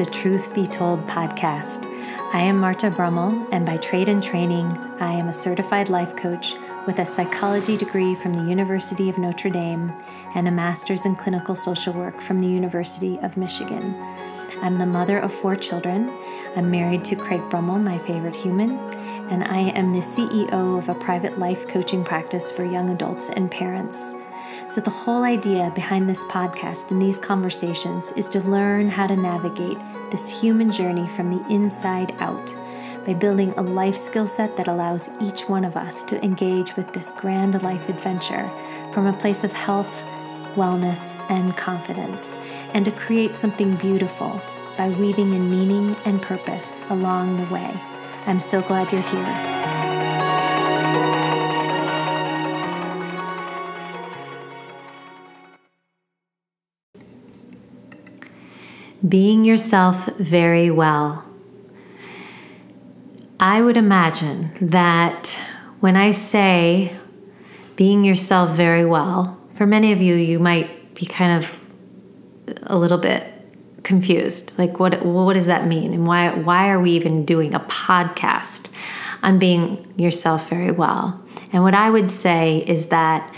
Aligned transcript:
the 0.00 0.06
Truth 0.06 0.54
Be 0.54 0.66
Told 0.66 1.06
podcast. 1.06 1.84
I 2.32 2.40
am 2.40 2.56
Marta 2.56 2.88
Brummel, 2.88 3.46
and 3.52 3.66
by 3.66 3.76
trade 3.76 4.08
and 4.08 4.22
training, 4.22 4.64
I 4.98 5.12
am 5.12 5.28
a 5.28 5.32
certified 5.34 5.90
life 5.90 6.16
coach 6.16 6.54
with 6.86 7.00
a 7.00 7.04
psychology 7.04 7.76
degree 7.76 8.14
from 8.14 8.32
the 8.32 8.48
University 8.48 9.10
of 9.10 9.18
Notre 9.18 9.50
Dame 9.50 9.92
and 10.34 10.48
a 10.48 10.50
master's 10.50 11.04
in 11.04 11.16
clinical 11.16 11.54
social 11.54 11.92
work 11.92 12.18
from 12.22 12.38
the 12.38 12.46
University 12.46 13.18
of 13.18 13.36
Michigan. 13.36 13.94
I'm 14.62 14.78
the 14.78 14.86
mother 14.86 15.18
of 15.18 15.34
four 15.34 15.54
children. 15.54 16.10
I'm 16.56 16.70
married 16.70 17.04
to 17.04 17.14
Craig 17.14 17.42
Brummel, 17.50 17.78
my 17.78 17.98
favorite 17.98 18.36
human, 18.36 18.70
and 19.28 19.44
I 19.44 19.68
am 19.72 19.92
the 19.92 20.00
CEO 20.00 20.78
of 20.78 20.88
a 20.88 20.94
private 20.94 21.38
life 21.38 21.68
coaching 21.68 22.04
practice 22.04 22.50
for 22.50 22.64
young 22.64 22.88
adults 22.88 23.28
and 23.28 23.50
parents. 23.50 24.14
So, 24.70 24.80
the 24.80 24.88
whole 24.88 25.24
idea 25.24 25.72
behind 25.74 26.08
this 26.08 26.24
podcast 26.26 26.92
and 26.92 27.02
these 27.02 27.18
conversations 27.18 28.12
is 28.12 28.28
to 28.28 28.48
learn 28.48 28.88
how 28.88 29.08
to 29.08 29.16
navigate 29.16 29.78
this 30.12 30.28
human 30.28 30.70
journey 30.70 31.08
from 31.08 31.28
the 31.28 31.44
inside 31.52 32.14
out 32.20 32.54
by 33.04 33.14
building 33.14 33.52
a 33.56 33.62
life 33.62 33.96
skill 33.96 34.28
set 34.28 34.56
that 34.56 34.68
allows 34.68 35.10
each 35.20 35.48
one 35.48 35.64
of 35.64 35.76
us 35.76 36.04
to 36.04 36.24
engage 36.24 36.76
with 36.76 36.92
this 36.92 37.10
grand 37.10 37.60
life 37.64 37.88
adventure 37.88 38.48
from 38.92 39.06
a 39.06 39.12
place 39.12 39.42
of 39.42 39.52
health, 39.52 40.04
wellness, 40.54 41.18
and 41.28 41.56
confidence, 41.56 42.38
and 42.72 42.84
to 42.84 42.92
create 42.92 43.36
something 43.36 43.74
beautiful 43.74 44.40
by 44.78 44.88
weaving 44.90 45.34
in 45.34 45.50
meaning 45.50 45.96
and 46.04 46.22
purpose 46.22 46.78
along 46.90 47.38
the 47.38 47.52
way. 47.52 47.74
I'm 48.24 48.38
so 48.38 48.62
glad 48.62 48.92
you're 48.92 49.02
here. 49.02 49.69
Being 59.08 59.44
yourself 59.44 60.06
very 60.16 60.70
well. 60.70 61.24
I 63.38 63.62
would 63.62 63.76
imagine 63.76 64.50
that 64.60 65.40
when 65.80 65.96
I 65.96 66.10
say 66.10 66.94
being 67.76 68.04
yourself 68.04 68.50
very 68.50 68.84
well, 68.84 69.40
for 69.54 69.66
many 69.66 69.92
of 69.92 70.02
you, 70.02 70.14
you 70.14 70.38
might 70.38 70.94
be 70.94 71.06
kind 71.06 71.42
of 71.42 71.58
a 72.64 72.76
little 72.76 72.98
bit 72.98 73.26
confused. 73.82 74.58
Like, 74.58 74.78
what, 74.78 75.04
what 75.04 75.34
does 75.34 75.46
that 75.46 75.66
mean? 75.66 75.94
And 75.94 76.06
why, 76.06 76.34
why 76.34 76.68
are 76.68 76.78
we 76.78 76.90
even 76.92 77.24
doing 77.24 77.54
a 77.54 77.60
podcast 77.60 78.70
on 79.22 79.38
being 79.38 79.92
yourself 79.96 80.50
very 80.50 80.72
well? 80.72 81.18
And 81.52 81.62
what 81.62 81.74
I 81.74 81.88
would 81.88 82.12
say 82.12 82.58
is 82.66 82.88
that 82.88 83.34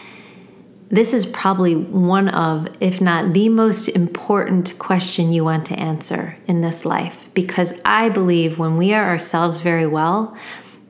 this 0.93 1.15
is 1.15 1.25
probably 1.25 1.75
one 1.75 2.29
of, 2.29 2.69
if 2.79 3.01
not 3.01 3.33
the 3.33 3.49
most 3.49 3.89
important 3.89 4.79
question 4.79 5.33
you 5.33 5.43
want 5.43 5.65
to 5.67 5.75
answer 5.75 6.37
in 6.47 6.61
this 6.61 6.85
life. 6.85 7.31
Because 7.33 7.81
I 7.87 8.11
believe 8.11 8.59
when 8.59 8.77
we 8.77 8.93
are 8.93 9.09
ourselves 9.09 9.61
very 9.61 9.87
well, 9.87 10.37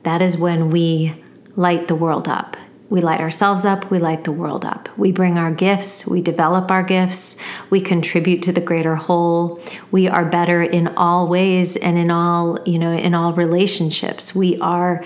that 0.03 0.21
is 0.21 0.37
when 0.37 0.69
we 0.69 1.15
light 1.55 1.87
the 1.87 1.95
world 1.95 2.27
up. 2.27 2.57
We 2.89 2.99
light 2.99 3.21
ourselves 3.21 3.63
up, 3.63 3.89
we 3.89 3.97
light 3.97 4.25
the 4.25 4.33
world 4.33 4.65
up. 4.65 4.89
We 4.97 5.13
bring 5.13 5.37
our 5.37 5.51
gifts, 5.51 6.05
we 6.05 6.21
develop 6.21 6.69
our 6.69 6.83
gifts, 6.83 7.37
we 7.69 7.79
contribute 7.79 8.43
to 8.43 8.51
the 8.51 8.61
greater 8.61 8.95
whole. 8.95 9.63
We 9.89 10.09
are 10.09 10.25
better 10.25 10.61
in 10.61 10.89
all 10.89 11.29
ways 11.29 11.77
and 11.77 11.97
in 11.97 12.11
all, 12.11 12.59
you 12.65 12.77
know, 12.77 12.91
in 12.91 13.15
all 13.15 13.33
relationships. 13.33 14.35
We 14.35 14.59
are 14.59 15.03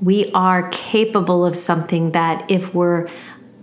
we 0.00 0.30
are 0.32 0.68
capable 0.70 1.46
of 1.46 1.56
something 1.56 2.10
that 2.12 2.50
if 2.50 2.74
we're 2.74 3.08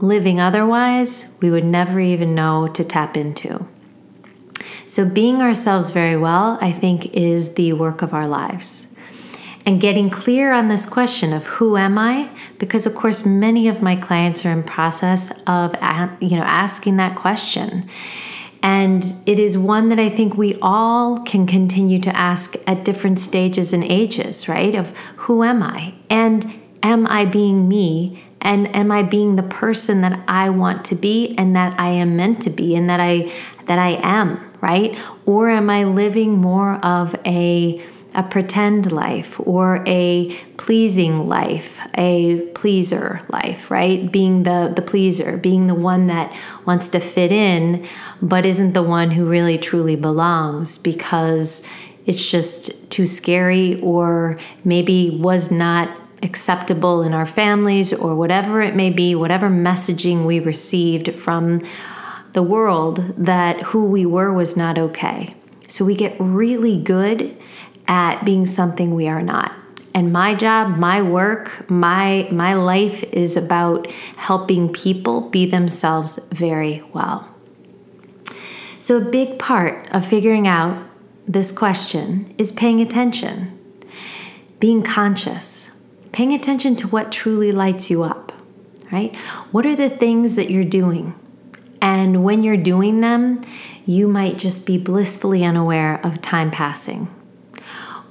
living 0.02 0.40
otherwise, 0.40 1.38
we 1.42 1.50
would 1.50 1.66
never 1.66 2.00
even 2.00 2.36
know 2.36 2.68
to 2.68 2.84
tap 2.84 3.18
into. 3.18 3.66
So, 4.86 5.08
being 5.08 5.42
ourselves 5.42 5.92
very 5.92 6.18
well, 6.18 6.58
I 6.62 6.72
think, 6.72 7.14
is 7.14 7.54
the 7.54 7.74
work 7.74 8.02
of 8.02 8.14
our 8.14 8.28
lives. 8.28 8.94
And 9.66 9.80
getting 9.80 10.10
clear 10.10 10.52
on 10.52 10.68
this 10.68 10.86
question 10.86 11.34
of 11.34 11.46
who 11.46 11.78
am 11.78 11.98
I, 11.98 12.30
because 12.58 12.86
of 12.86 12.96
course 12.96 13.26
many 13.26 13.68
of 13.68 13.82
my 13.82 13.96
clients 13.96 14.44
are 14.46 14.52
in 14.52 14.64
process 14.64 15.32
of 15.46 15.76
you 16.20 16.36
know 16.36 16.44
asking 16.44 16.98
that 16.98 17.16
question. 17.16 17.88
And 18.64 19.04
it 19.26 19.40
is 19.40 19.58
one 19.58 19.90
that 19.90 20.00
I 20.00 20.10
think 20.10 20.38
we 20.38 20.56
all 20.62 21.18
can 21.20 21.48
continue 21.48 22.00
to 22.00 22.16
ask 22.16 22.56
at 22.68 22.86
different 22.86 23.20
stages 23.20 23.74
and 23.74 23.84
ages, 23.84 24.48
right? 24.48 24.76
Of 24.76 24.96
who 25.16 25.44
am 25.44 25.64
I? 25.64 25.94
And 26.10 26.46
am 26.84 27.08
I 27.08 27.26
being 27.26 27.68
me? 27.68 28.24
And 28.42 28.74
am 28.76 28.92
i 28.92 29.02
being 29.04 29.36
the 29.36 29.44
person 29.44 30.02
that 30.02 30.24
i 30.28 30.50
want 30.50 30.84
to 30.86 30.96
be 30.96 31.36
and 31.38 31.56
that 31.56 31.80
i 31.80 31.90
am 31.90 32.16
meant 32.16 32.42
to 32.42 32.50
be 32.50 32.76
and 32.76 32.90
that 32.90 33.00
i 33.00 33.32
that 33.66 33.80
i 33.80 34.00
am 34.02 34.52
right? 34.62 34.98
Or 35.26 35.50
am 35.50 35.70
i 35.70 35.84
living 35.84 36.38
more 36.38 36.76
of 36.86 37.16
a 37.26 37.82
a 38.14 38.24
pretend 38.24 38.92
life 38.92 39.40
or 39.40 39.82
a 39.88 40.38
pleasing 40.58 41.30
life 41.30 41.80
a 41.98 42.42
pleaser 42.54 43.22
life 43.30 43.72
right? 43.72 44.12
Being 44.12 44.44
the 44.44 44.72
the 44.76 44.82
pleaser 44.82 45.38
being 45.38 45.68
the 45.68 45.76
one 45.76 46.08
that 46.08 46.36
wants 46.66 46.90
to 46.90 47.00
fit 47.00 47.32
in 47.32 47.88
but 48.22 48.46
isn't 48.46 48.74
the 48.74 48.84
one 48.84 49.12
who 49.12 49.26
really 49.26 49.58
truly 49.58 49.96
belongs 49.96 50.78
because 50.78 51.68
it's 52.06 52.30
just 52.30 52.90
too 52.92 53.08
scary 53.08 53.80
or 53.82 54.38
maybe 54.64 55.18
was 55.22 55.52
not 55.52 55.98
acceptable 56.24 57.02
in 57.02 57.14
our 57.14 57.26
families 57.26 57.94
or 57.94 58.16
whatever 58.16 58.62
it 58.62 58.76
may 58.76 58.90
be, 58.90 59.16
whatever 59.16 59.50
messaging 59.50 60.26
we 60.26 60.40
received 60.40 61.14
from 61.16 61.62
the 62.34 62.44
world 62.44 63.14
that 63.18 63.62
who 63.62 63.86
we 63.86 64.06
were 64.06 64.34
was 64.34 64.56
not 64.56 64.78
okay. 64.78 65.36
So 65.68 65.86
we 65.86 65.96
get 65.96 66.16
really 66.20 66.82
good 66.82 67.36
at 67.88 68.24
being 68.24 68.46
something 68.46 68.94
we 68.94 69.08
are 69.08 69.22
not. 69.22 69.54
And 69.94 70.14
my 70.14 70.36
job, 70.36 70.78
my 70.78 71.02
work, 71.02 71.70
my 71.70 72.28
my 72.32 72.54
life 72.54 73.04
is 73.04 73.36
about 73.36 73.92
helping 74.16 74.72
people 74.72 75.30
be 75.30 75.46
themselves 75.46 76.18
very 76.32 76.82
well. 76.94 77.28
So 78.80 78.98
a 78.98 79.12
big 79.12 79.38
part 79.38 79.90
of 79.92 80.08
figuring 80.08 80.48
out 80.48 80.88
this 81.28 81.52
question 81.52 82.34
is 82.38 82.52
paying 82.54 82.80
attention. 82.80 83.58
Being 84.60 84.82
conscious 84.82 85.72
paying 86.22 86.34
attention 86.34 86.76
to 86.76 86.88
what 86.90 87.12
truly 87.12 87.52
lights 87.52 87.90
you 87.90 88.04
up, 88.04 88.32
right? 88.92 89.16
What 89.50 89.66
are 89.66 89.76
the 89.76 89.90
things 89.90 90.36
that 90.36 90.52
you're 90.52 90.64
doing? 90.64 91.16
And 91.82 92.24
when 92.24 92.44
you're 92.44 92.58
doing 92.58 93.02
them, 93.02 93.42
you 93.88 94.08
might 94.08 94.38
just 94.38 94.68
be 94.68 94.78
blissfully 94.78 95.44
unaware 95.44 96.00
of 96.06 96.22
time 96.22 96.52
passing. 96.52 97.08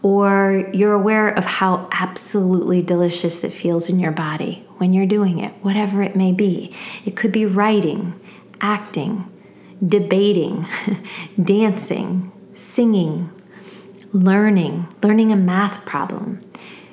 Or 0.02 0.68
you're 0.72 0.92
aware 0.92 1.28
of 1.28 1.44
how 1.44 1.88
absolutely 1.92 2.82
delicious 2.82 3.44
it 3.44 3.52
feels 3.52 3.88
in 3.88 4.00
your 4.00 4.10
body 4.10 4.66
when 4.78 4.92
you're 4.92 5.06
doing 5.06 5.38
it, 5.38 5.52
whatever 5.62 6.02
it 6.02 6.16
may 6.16 6.32
be. 6.32 6.74
It 7.04 7.14
could 7.14 7.30
be 7.30 7.46
writing, 7.46 8.20
acting, 8.60 9.30
debating, 9.86 10.66
dancing, 11.40 12.32
singing, 12.54 13.30
learning, 14.12 14.88
learning 15.00 15.30
a 15.30 15.36
math 15.36 15.84
problem, 15.84 16.40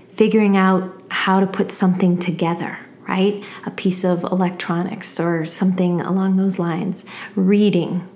figuring 0.10 0.56
out 0.56 0.94
how 1.09 1.40
to 1.40 1.47
put 1.47 1.72
something 1.72 2.18
together, 2.18 2.79
right? 3.07 3.44
A 3.66 3.72
piece 3.72 4.03
of 4.03 4.23
electronics 4.23 5.19
or 5.19 5.45
something 5.45 6.01
along 6.01 6.35
those 6.35 6.59
lines. 6.59 7.06
Reading, 7.35 8.07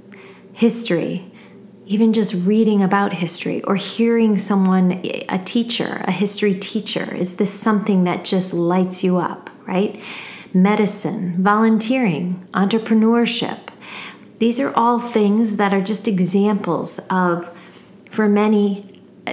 history, 0.54 1.26
even 1.86 2.14
just 2.14 2.34
reading 2.46 2.82
about 2.82 3.14
history 3.14 3.62
or 3.64 3.76
hearing 3.76 4.38
someone, 4.38 5.02
a 5.30 5.40
teacher, 5.44 6.02
a 6.06 6.12
history 6.12 6.54
teacher. 6.54 7.14
Is 7.16 7.36
this 7.36 7.54
something 7.54 8.06
that 8.06 8.24
just 8.24 8.54
lights 8.54 9.04
you 9.04 9.18
up, 9.18 9.50
right? 9.66 10.00
Medicine, 10.54 11.42
volunteering, 11.42 12.48
entrepreneurship. 12.54 13.60
These 14.40 14.60
are 14.60 14.74
all 14.76 15.00
things 15.00 15.58
that 15.58 15.74
are 15.74 15.82
just 15.82 16.08
examples 16.08 17.00
of, 17.10 17.58
for 18.10 18.28
many, 18.28 18.86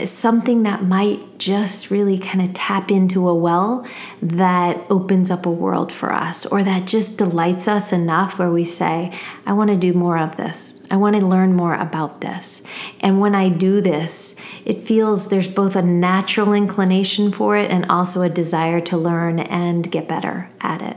something 0.05 0.65
that 0.65 0.85
might 0.85 1.39
just 1.39 1.91
really 1.91 2.19
kind 2.19 2.43
of 2.43 2.53
tap 2.53 2.91
into 2.91 3.29
a 3.29 3.35
well 3.35 3.87
that 4.21 4.85
opens 4.91 5.31
up 5.31 5.47
a 5.47 5.51
world 5.51 5.91
for 5.91 6.13
us 6.13 6.45
or 6.47 6.63
that 6.63 6.87
just 6.87 7.17
delights 7.17 7.67
us 7.67 7.93
enough 7.93 8.39
where 8.39 8.51
we 8.51 8.65
say, 8.65 9.11
I 9.47 9.55
want 9.55 9.71
to 9.71 9.77
do 9.77 9.95
more 9.95 10.19
of 10.19 10.37
this. 10.37 10.85
I 10.91 10.97
want 10.97 11.17
to 11.17 11.27
learn 11.27 11.55
more 11.55 11.75
about 11.75 12.21
this. 12.21 12.67
And 13.01 13.21
when 13.21 13.35
I 13.35 13.49
do 13.49 13.81
this, 13.81 14.37
it 14.65 14.83
feels 14.83 15.29
there's 15.29 15.49
both 15.49 15.75
a 15.75 15.83
natural 15.83 16.53
inclination 16.53 17.33
for 17.33 17.57
it 17.57 17.71
and 17.71 17.87
also 17.87 18.21
a 18.23 18.29
desire 18.29 18.81
to 18.83 18.97
learn 18.97 19.39
and 19.41 19.91
get 19.91 20.07
better 20.07 20.51
at 20.61 20.83
it. 20.83 20.97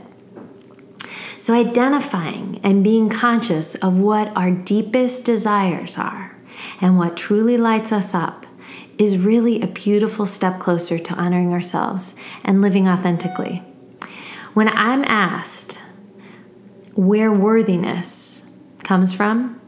So, 1.38 1.54
identifying 1.54 2.60
and 2.62 2.84
being 2.84 3.08
conscious 3.08 3.74
of 3.74 3.98
what 3.98 4.28
our 4.36 4.52
deepest 4.52 5.24
desires 5.24 5.98
are 5.98 6.36
and 6.80 6.96
what 6.96 7.16
truly 7.16 7.56
lights 7.56 7.90
us 7.90 8.14
up 8.14 8.46
is 9.02 9.18
really 9.18 9.60
a 9.60 9.66
beautiful 9.66 10.24
step 10.24 10.60
closer 10.60 10.98
to 10.98 11.14
honoring 11.14 11.52
ourselves 11.52 12.14
and 12.44 12.62
living 12.62 12.88
authentically. 12.88 13.62
When 14.54 14.68
I'm 14.68 15.02
asked 15.04 15.82
where 16.94 17.32
worthiness 17.32 18.56
comes 18.84 19.12
from, 19.12 19.60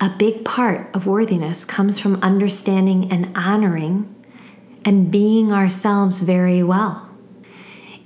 a 0.00 0.10
big 0.10 0.44
part 0.44 0.94
of 0.94 1.06
worthiness 1.06 1.64
comes 1.64 1.98
from 1.98 2.16
understanding 2.22 3.10
and 3.10 3.36
honoring 3.36 4.14
and 4.84 5.10
being 5.10 5.50
ourselves 5.52 6.20
very 6.20 6.62
well. 6.62 7.10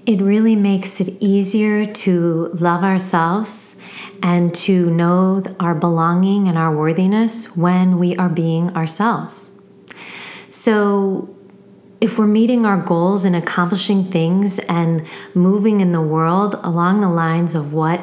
It 0.06 0.20
really 0.20 0.56
makes 0.56 1.00
it 1.00 1.16
easier 1.20 1.84
to 1.84 2.50
love 2.54 2.82
ourselves 2.82 3.82
and 4.22 4.54
to 4.54 4.90
know 4.90 5.42
our 5.58 5.74
belonging 5.74 6.48
and 6.48 6.56
our 6.56 6.74
worthiness 6.74 7.56
when 7.56 7.98
we 7.98 8.16
are 8.16 8.28
being 8.28 8.74
ourselves. 8.74 9.49
So, 10.50 11.34
if 12.00 12.18
we're 12.18 12.26
meeting 12.26 12.64
our 12.64 12.78
goals 12.78 13.24
and 13.24 13.36
accomplishing 13.36 14.10
things 14.10 14.58
and 14.58 15.06
moving 15.34 15.80
in 15.80 15.92
the 15.92 16.00
world 16.00 16.58
along 16.64 17.02
the 17.02 17.10
lines 17.10 17.54
of 17.54 17.74
what 17.74 18.00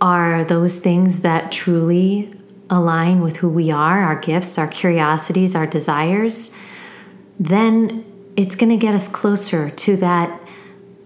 are 0.00 0.44
those 0.44 0.80
things 0.80 1.20
that 1.20 1.52
truly 1.52 2.32
align 2.68 3.20
with 3.20 3.36
who 3.36 3.48
we 3.48 3.70
are, 3.70 4.02
our 4.02 4.16
gifts, 4.16 4.58
our 4.58 4.66
curiosities, 4.66 5.54
our 5.54 5.66
desires, 5.66 6.58
then 7.38 8.04
it's 8.36 8.56
going 8.56 8.70
to 8.70 8.76
get 8.76 8.94
us 8.94 9.08
closer 9.08 9.70
to 9.70 9.96
that 9.98 10.40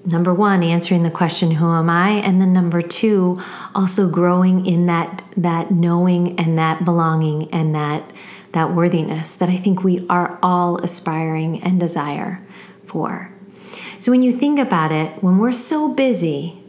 number 0.07 0.33
one 0.33 0.63
answering 0.63 1.03
the 1.03 1.11
question 1.11 1.51
who 1.51 1.67
am 1.67 1.91
i? 1.91 2.11
And 2.11 2.41
then 2.41 2.53
number 2.53 2.81
two 2.81 3.43
also 3.75 4.09
growing 4.09 4.65
in 4.65 4.87
that 4.87 5.23
that 5.37 5.71
knowing 5.71 6.39
and 6.39 6.57
that 6.57 6.85
belonging 6.85 7.53
and 7.53 7.75
that 7.75 8.13
that 8.57 8.75
worthiness 8.75 9.37
that 9.37 9.49
i 9.49 9.57
think 9.57 9.85
we 9.85 10.05
are 10.09 10.39
all 10.43 10.79
aspiring 10.79 11.63
and 11.63 11.79
desire 11.79 12.45
for 12.85 13.33
so 13.99 14.11
when 14.11 14.23
you 14.23 14.33
think 14.33 14.59
about 14.59 14.91
it 14.91 15.23
when 15.23 15.39
we're 15.39 15.53
so 15.53 15.93
busy 15.93 16.63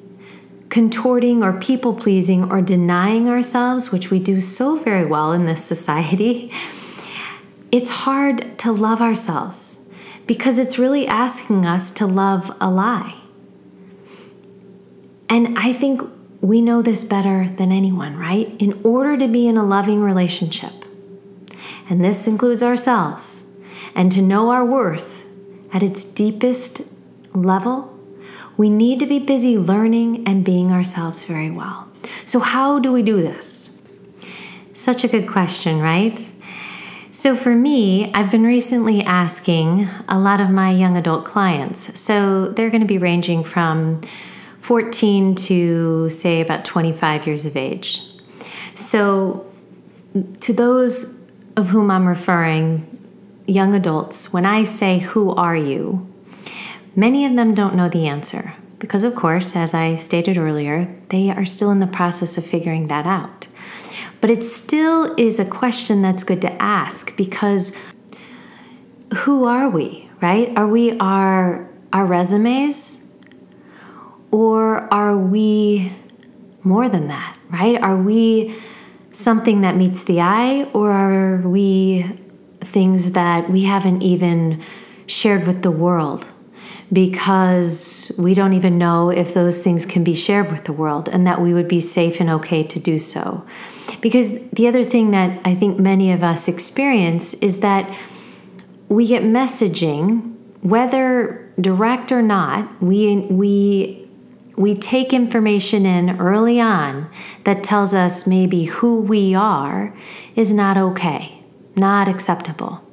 contorting 0.69 1.43
or 1.43 1.53
people 1.53 1.93
pleasing 1.93 2.51
or 2.51 2.61
denying 2.61 3.29
ourselves, 3.29 3.91
which 3.91 4.11
we 4.11 4.19
do 4.19 4.41
so 4.41 4.75
very 4.75 5.05
well 5.05 5.31
in 5.31 5.45
this 5.45 5.63
society, 5.63 6.51
it's 7.71 7.89
hard 7.89 8.57
to 8.59 8.71
love 8.71 9.01
ourselves 9.01 9.89
because 10.25 10.59
it's 10.59 10.77
really 10.77 11.07
asking 11.07 11.65
us 11.65 11.91
to 11.91 12.05
love 12.05 12.55
a 12.59 12.69
lie. 12.69 13.15
And 15.29 15.57
I 15.57 15.73
think 15.73 16.01
we 16.41 16.61
know 16.61 16.81
this 16.81 17.03
better 17.03 17.49
than 17.57 17.71
anyone, 17.71 18.17
right? 18.17 18.53
In 18.59 18.79
order 18.83 19.17
to 19.17 19.27
be 19.27 19.47
in 19.47 19.57
a 19.57 19.63
loving 19.63 20.01
relationship, 20.01 20.85
and 21.89 22.03
this 22.03 22.27
includes 22.27 22.61
ourselves, 22.63 23.55
and 23.95 24.11
to 24.11 24.21
know 24.21 24.49
our 24.49 24.65
worth 24.65 25.25
at 25.73 25.83
its 25.83 26.03
deepest 26.03 26.81
level, 27.33 27.93
we 28.57 28.69
need 28.69 28.99
to 28.99 29.05
be 29.05 29.19
busy 29.19 29.57
learning 29.57 30.27
and 30.27 30.43
being 30.43 30.71
ourselves 30.71 31.23
very 31.23 31.51
well. 31.51 31.87
So, 32.25 32.39
how 32.39 32.79
do 32.79 32.91
we 32.91 33.03
do 33.03 33.21
this? 33.21 33.81
Such 34.73 35.03
a 35.03 35.07
good 35.07 35.27
question, 35.27 35.79
right? 35.79 36.29
So, 37.11 37.35
for 37.35 37.55
me, 37.55 38.11
I've 38.13 38.31
been 38.31 38.43
recently 38.43 39.01
asking 39.03 39.87
a 40.07 40.19
lot 40.19 40.39
of 40.39 40.49
my 40.49 40.71
young 40.71 40.97
adult 40.97 41.25
clients. 41.25 41.99
So, 41.99 42.49
they're 42.49 42.69
going 42.69 42.81
to 42.81 42.87
be 42.87 42.97
ranging 42.97 43.43
from 43.43 44.01
14 44.59 45.35
to, 45.35 46.09
say, 46.09 46.41
about 46.41 46.65
25 46.65 47.27
years 47.27 47.45
of 47.45 47.55
age. 47.55 48.03
So, 48.73 49.45
to 50.41 50.53
those 50.53 51.16
of 51.57 51.69
whom 51.69 51.89
I'm 51.89 52.07
referring, 52.07 52.86
young 53.48 53.74
adults, 53.74 54.31
when 54.31 54.45
I 54.45 54.63
say, 54.63 55.00
Who 55.00 55.31
are 55.31 55.57
you? 55.57 56.07
Many 56.95 57.25
of 57.25 57.36
them 57.36 57.54
don't 57.54 57.75
know 57.75 57.89
the 57.89 58.07
answer 58.07 58.54
because, 58.80 59.04
of 59.04 59.15
course, 59.15 59.56
as 59.56 59.74
I 59.74 59.95
stated 59.95 60.38
earlier, 60.38 60.88
they 61.09 61.31
are 61.31 61.45
still 61.45 61.71
in 61.71 61.80
the 61.80 61.88
process 61.88 62.38
of 62.38 62.45
figuring 62.45 62.88
that 62.88 63.07
out. 63.07 63.48
But 64.21 64.30
it 64.30 64.44
still 64.44 65.15
is 65.15 65.39
a 65.39 65.45
question 65.45 66.01
that's 66.01 66.24
good 66.24 66.42
to 66.42 66.62
ask 66.62 67.15
because 67.18 67.77
who 69.15 69.45
are 69.45 69.69
we, 69.69 70.09
right? 70.21 70.56
Are 70.57 70.68
we 70.68 70.98
our, 71.00 71.69
our 71.92 72.06
resumes? 72.06 73.15
Or 74.31 74.92
are 74.94 75.18
we 75.18 75.92
more 76.63 76.89
than 76.89 77.07
that, 77.07 77.38
right? 77.50 77.81
Are 77.81 77.98
we 77.98 78.56
something 79.17 79.61
that 79.61 79.75
meets 79.75 80.03
the 80.03 80.21
eye, 80.21 80.63
or 80.73 80.91
are 80.91 81.37
we 81.47 82.05
things 82.61 83.11
that 83.13 83.49
we 83.49 83.63
haven't 83.63 84.01
even 84.01 84.61
shared 85.07 85.47
with 85.47 85.63
the 85.63 85.71
world? 85.71 86.27
because 86.91 88.13
we 88.17 88.33
don't 88.33 88.53
even 88.53 88.77
know 88.77 89.09
if 89.09 89.33
those 89.33 89.59
things 89.59 89.85
can 89.85 90.03
be 90.03 90.13
shared 90.13 90.49
with 90.51 90.63
the 90.63 90.73
world 90.73 91.09
and 91.09 91.27
that 91.27 91.41
we 91.41 91.53
would 91.53 91.67
be 91.67 91.81
safe 91.81 92.21
and 92.21 92.29
okay 92.29 92.63
to 92.63 92.79
do 92.79 92.97
so. 92.97 93.45
Because 93.99 94.49
the 94.51 94.67
other 94.67 94.83
thing 94.83 95.11
that 95.11 95.41
I 95.43 95.53
think 95.53 95.79
many 95.79 96.11
of 96.11 96.23
us 96.23 96.47
experience 96.47 97.33
is 97.35 97.59
that 97.59 97.93
we 98.87 99.05
get 99.05 99.23
messaging, 99.23 100.33
whether 100.61 101.51
direct 101.59 102.11
or 102.11 102.21
not, 102.21 102.81
we, 102.81 103.17
we 103.29 104.06
we 104.57 104.74
take 104.74 105.13
information 105.13 105.86
in 105.86 106.19
early 106.19 106.59
on 106.59 107.09
that 107.45 107.63
tells 107.63 107.94
us 107.94 108.27
maybe 108.27 108.65
who 108.65 109.00
we 109.00 109.33
are 109.36 109.95
is 110.36 110.54
not 110.54 110.77
okay, 110.77 111.42
not 111.75 112.07
acceptable, 112.07 112.83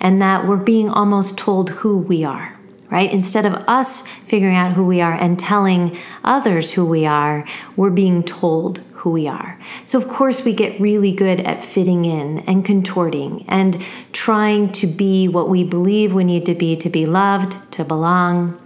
and 0.00 0.22
that 0.22 0.46
we're 0.46 0.56
being 0.56 0.88
almost 0.88 1.36
told 1.36 1.70
who 1.70 1.98
we 1.98 2.24
are 2.24 2.54
right? 2.90 3.12
Instead 3.12 3.44
of 3.44 3.52
us 3.68 4.06
figuring 4.06 4.56
out 4.56 4.72
who 4.72 4.84
we 4.84 5.00
are 5.00 5.12
and 5.12 5.38
telling 5.38 5.94
others 6.24 6.72
who 6.72 6.86
we 6.86 7.04
are, 7.04 7.46
we're 7.76 7.90
being 7.90 8.22
told 8.22 8.78
who 8.94 9.10
we 9.10 9.28
are. 9.28 9.60
So, 9.84 9.98
of 9.98 10.08
course, 10.08 10.44
we 10.44 10.54
get 10.54 10.80
really 10.80 11.12
good 11.12 11.40
at 11.40 11.62
fitting 11.62 12.04
in 12.04 12.40
and 12.40 12.64
contorting 12.64 13.44
and 13.48 13.84
trying 14.12 14.72
to 14.72 14.86
be 14.86 15.28
what 15.28 15.48
we 15.48 15.64
believe 15.64 16.14
we 16.14 16.24
need 16.24 16.46
to 16.46 16.54
be 16.54 16.76
to 16.76 16.88
be 16.88 17.06
loved, 17.06 17.70
to 17.72 17.84
belong. 17.84 18.58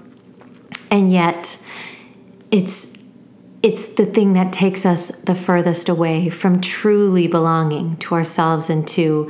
And 0.90 1.12
yet, 1.12 1.60
it's 2.52 3.02
it's 3.64 3.86
the 3.94 4.06
thing 4.06 4.32
that 4.34 4.52
takes 4.52 4.84
us 4.86 5.08
the 5.22 5.34
furthest 5.34 5.88
away 5.88 6.28
from 6.28 6.60
truly 6.60 7.26
belonging 7.26 7.96
to 7.98 8.14
ourselves 8.14 8.70
and 8.70 8.86
to 8.88 9.28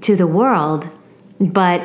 to 0.00 0.16
the 0.16 0.26
world 0.26 0.88
but 1.40 1.82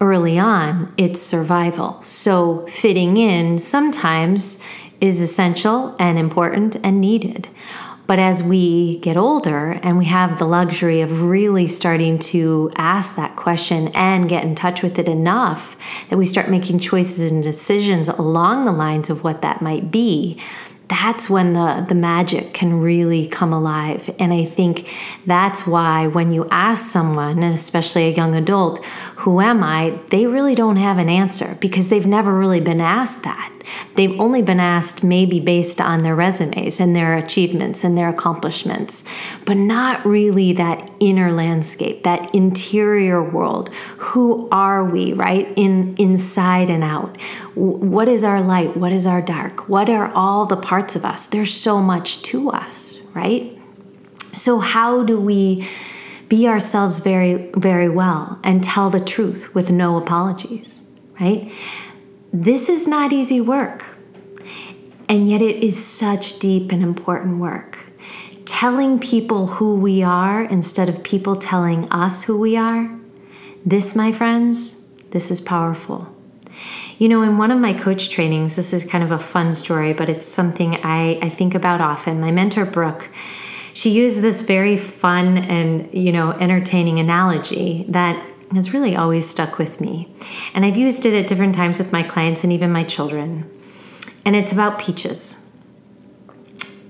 early 0.00 0.38
on, 0.38 0.92
it's 0.96 1.20
survival. 1.20 2.02
So 2.02 2.66
fitting 2.66 3.16
in 3.16 3.58
sometimes 3.58 4.62
is 5.00 5.22
essential 5.22 5.94
and 5.98 6.18
important 6.18 6.76
and 6.82 7.00
needed. 7.00 7.48
But 8.10 8.18
as 8.18 8.42
we 8.42 8.98
get 8.98 9.16
older 9.16 9.78
and 9.84 9.96
we 9.96 10.06
have 10.06 10.40
the 10.40 10.44
luxury 10.44 11.00
of 11.00 11.22
really 11.22 11.68
starting 11.68 12.18
to 12.18 12.72
ask 12.74 13.14
that 13.14 13.36
question 13.36 13.86
and 13.94 14.28
get 14.28 14.42
in 14.42 14.56
touch 14.56 14.82
with 14.82 14.98
it 14.98 15.06
enough 15.06 15.76
that 16.08 16.16
we 16.16 16.26
start 16.26 16.50
making 16.50 16.80
choices 16.80 17.30
and 17.30 17.40
decisions 17.40 18.08
along 18.08 18.64
the 18.64 18.72
lines 18.72 19.10
of 19.10 19.22
what 19.22 19.42
that 19.42 19.62
might 19.62 19.92
be, 19.92 20.42
that's 20.88 21.30
when 21.30 21.52
the, 21.52 21.86
the 21.88 21.94
magic 21.94 22.52
can 22.52 22.80
really 22.80 23.28
come 23.28 23.52
alive. 23.52 24.12
And 24.18 24.32
I 24.32 24.44
think 24.44 24.92
that's 25.24 25.64
why 25.64 26.08
when 26.08 26.32
you 26.32 26.48
ask 26.50 26.90
someone, 26.90 27.44
and 27.44 27.54
especially 27.54 28.06
a 28.06 28.10
young 28.10 28.34
adult, 28.34 28.84
who 29.18 29.40
am 29.40 29.62
I, 29.62 30.00
they 30.08 30.26
really 30.26 30.56
don't 30.56 30.78
have 30.78 30.98
an 30.98 31.08
answer 31.08 31.56
because 31.60 31.90
they've 31.90 32.08
never 32.08 32.36
really 32.36 32.60
been 32.60 32.80
asked 32.80 33.22
that. 33.22 33.52
They've 33.94 34.18
only 34.20 34.42
been 34.42 34.60
asked 34.60 35.04
maybe 35.04 35.40
based 35.40 35.80
on 35.80 36.02
their 36.02 36.14
resumes 36.14 36.80
and 36.80 36.94
their 36.94 37.16
achievements 37.16 37.84
and 37.84 37.96
their 37.96 38.08
accomplishments, 38.08 39.04
but 39.44 39.56
not 39.56 40.04
really 40.04 40.52
that 40.54 40.90
inner 41.00 41.32
landscape, 41.32 42.02
that 42.04 42.34
interior 42.34 43.22
world. 43.22 43.70
Who 43.98 44.48
are 44.50 44.84
we, 44.84 45.12
right? 45.12 45.52
In 45.56 45.94
inside 45.98 46.70
and 46.70 46.84
out. 46.84 47.20
What 47.54 48.08
is 48.08 48.24
our 48.24 48.40
light? 48.40 48.76
What 48.76 48.92
is 48.92 49.06
our 49.06 49.22
dark? 49.22 49.68
What 49.68 49.88
are 49.88 50.12
all 50.14 50.46
the 50.46 50.56
parts 50.56 50.96
of 50.96 51.04
us? 51.04 51.26
There's 51.26 51.52
so 51.52 51.80
much 51.80 52.22
to 52.22 52.50
us, 52.50 53.00
right? 53.14 53.56
So 54.32 54.60
how 54.60 55.02
do 55.02 55.20
we 55.20 55.68
be 56.28 56.46
ourselves 56.46 57.00
very 57.00 57.50
very 57.56 57.88
well 57.88 58.38
and 58.44 58.62
tell 58.62 58.88
the 58.88 59.00
truth 59.00 59.54
with 59.54 59.70
no 59.70 59.96
apologies, 59.96 60.86
right? 61.20 61.52
This 62.32 62.68
is 62.68 62.86
not 62.86 63.12
easy 63.12 63.40
work, 63.40 63.96
and 65.08 65.28
yet 65.28 65.42
it 65.42 65.64
is 65.64 65.84
such 65.84 66.38
deep 66.38 66.70
and 66.70 66.80
important 66.80 67.38
work. 67.38 67.90
Telling 68.44 69.00
people 69.00 69.48
who 69.48 69.74
we 69.74 70.04
are 70.04 70.44
instead 70.44 70.88
of 70.88 71.02
people 71.02 71.34
telling 71.34 71.90
us 71.90 72.22
who 72.24 72.38
we 72.38 72.56
are, 72.56 72.88
this, 73.66 73.96
my 73.96 74.12
friends, 74.12 74.92
this 75.10 75.32
is 75.32 75.40
powerful. 75.40 76.14
You 76.98 77.08
know, 77.08 77.22
in 77.22 77.36
one 77.36 77.50
of 77.50 77.58
my 77.58 77.72
coach 77.72 78.10
trainings, 78.10 78.54
this 78.54 78.72
is 78.72 78.84
kind 78.84 79.02
of 79.02 79.10
a 79.10 79.18
fun 79.18 79.52
story, 79.52 79.92
but 79.92 80.08
it's 80.08 80.24
something 80.24 80.76
I, 80.84 81.18
I 81.20 81.30
think 81.30 81.56
about 81.56 81.80
often. 81.80 82.20
My 82.20 82.30
mentor, 82.30 82.64
Brooke, 82.64 83.08
she 83.74 83.90
used 83.90 84.22
this 84.22 84.42
very 84.42 84.76
fun 84.76 85.36
and, 85.36 85.92
you 85.92 86.12
know, 86.12 86.30
entertaining 86.30 87.00
analogy 87.00 87.86
that 87.88 88.24
has 88.54 88.74
really 88.74 88.96
always 88.96 89.28
stuck 89.28 89.58
with 89.58 89.80
me. 89.80 90.12
And 90.54 90.64
I've 90.64 90.76
used 90.76 91.06
it 91.06 91.14
at 91.14 91.28
different 91.28 91.54
times 91.54 91.78
with 91.78 91.92
my 91.92 92.02
clients 92.02 92.42
and 92.44 92.52
even 92.52 92.72
my 92.72 92.84
children. 92.84 93.50
And 94.24 94.34
it's 94.34 94.52
about 94.52 94.78
peaches. 94.78 95.46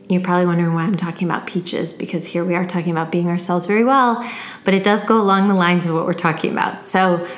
you're 0.08 0.20
probably 0.20 0.46
wondering 0.46 0.74
why 0.74 0.82
I'm 0.82 0.94
talking 0.94 1.28
about 1.28 1.46
peaches 1.46 1.92
because 1.92 2.26
here 2.26 2.44
we 2.44 2.54
are 2.54 2.64
talking 2.64 2.90
about 2.90 3.12
being 3.12 3.28
ourselves 3.28 3.66
very 3.66 3.84
well, 3.84 4.28
but 4.64 4.74
it 4.74 4.82
does 4.82 5.04
go 5.04 5.20
along 5.20 5.48
the 5.48 5.54
lines 5.54 5.86
of 5.86 5.94
what 5.94 6.06
we're 6.06 6.14
talking 6.14 6.50
about. 6.50 6.84
So, 6.84 7.28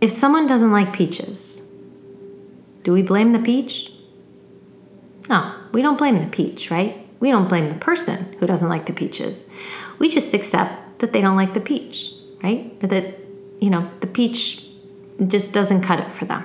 if 0.00 0.10
someone 0.10 0.46
doesn't 0.46 0.72
like 0.72 0.92
peaches, 0.92 1.74
do 2.84 2.92
we 2.92 3.02
blame 3.02 3.32
the 3.32 3.38
peach? 3.38 3.92
No, 5.28 5.54
we 5.72 5.82
don't 5.82 5.98
blame 5.98 6.20
the 6.20 6.26
peach, 6.26 6.70
right? 6.70 7.06
We 7.20 7.30
don't 7.30 7.48
blame 7.48 7.68
the 7.68 7.76
person 7.76 8.32
who 8.38 8.46
doesn't 8.46 8.68
like 8.68 8.86
the 8.86 8.92
peaches. 8.92 9.54
We 9.98 10.08
just 10.08 10.32
accept 10.32 11.00
that 11.00 11.12
they 11.12 11.20
don't 11.20 11.36
like 11.36 11.52
the 11.52 11.60
peach, 11.60 12.12
right? 12.42 12.76
Or 12.82 12.86
that, 12.88 13.18
you 13.60 13.70
know, 13.70 13.90
the 14.00 14.06
peach 14.06 14.66
just 15.26 15.52
doesn't 15.52 15.82
cut 15.82 16.00
it 16.00 16.10
for 16.10 16.24
them. 16.24 16.44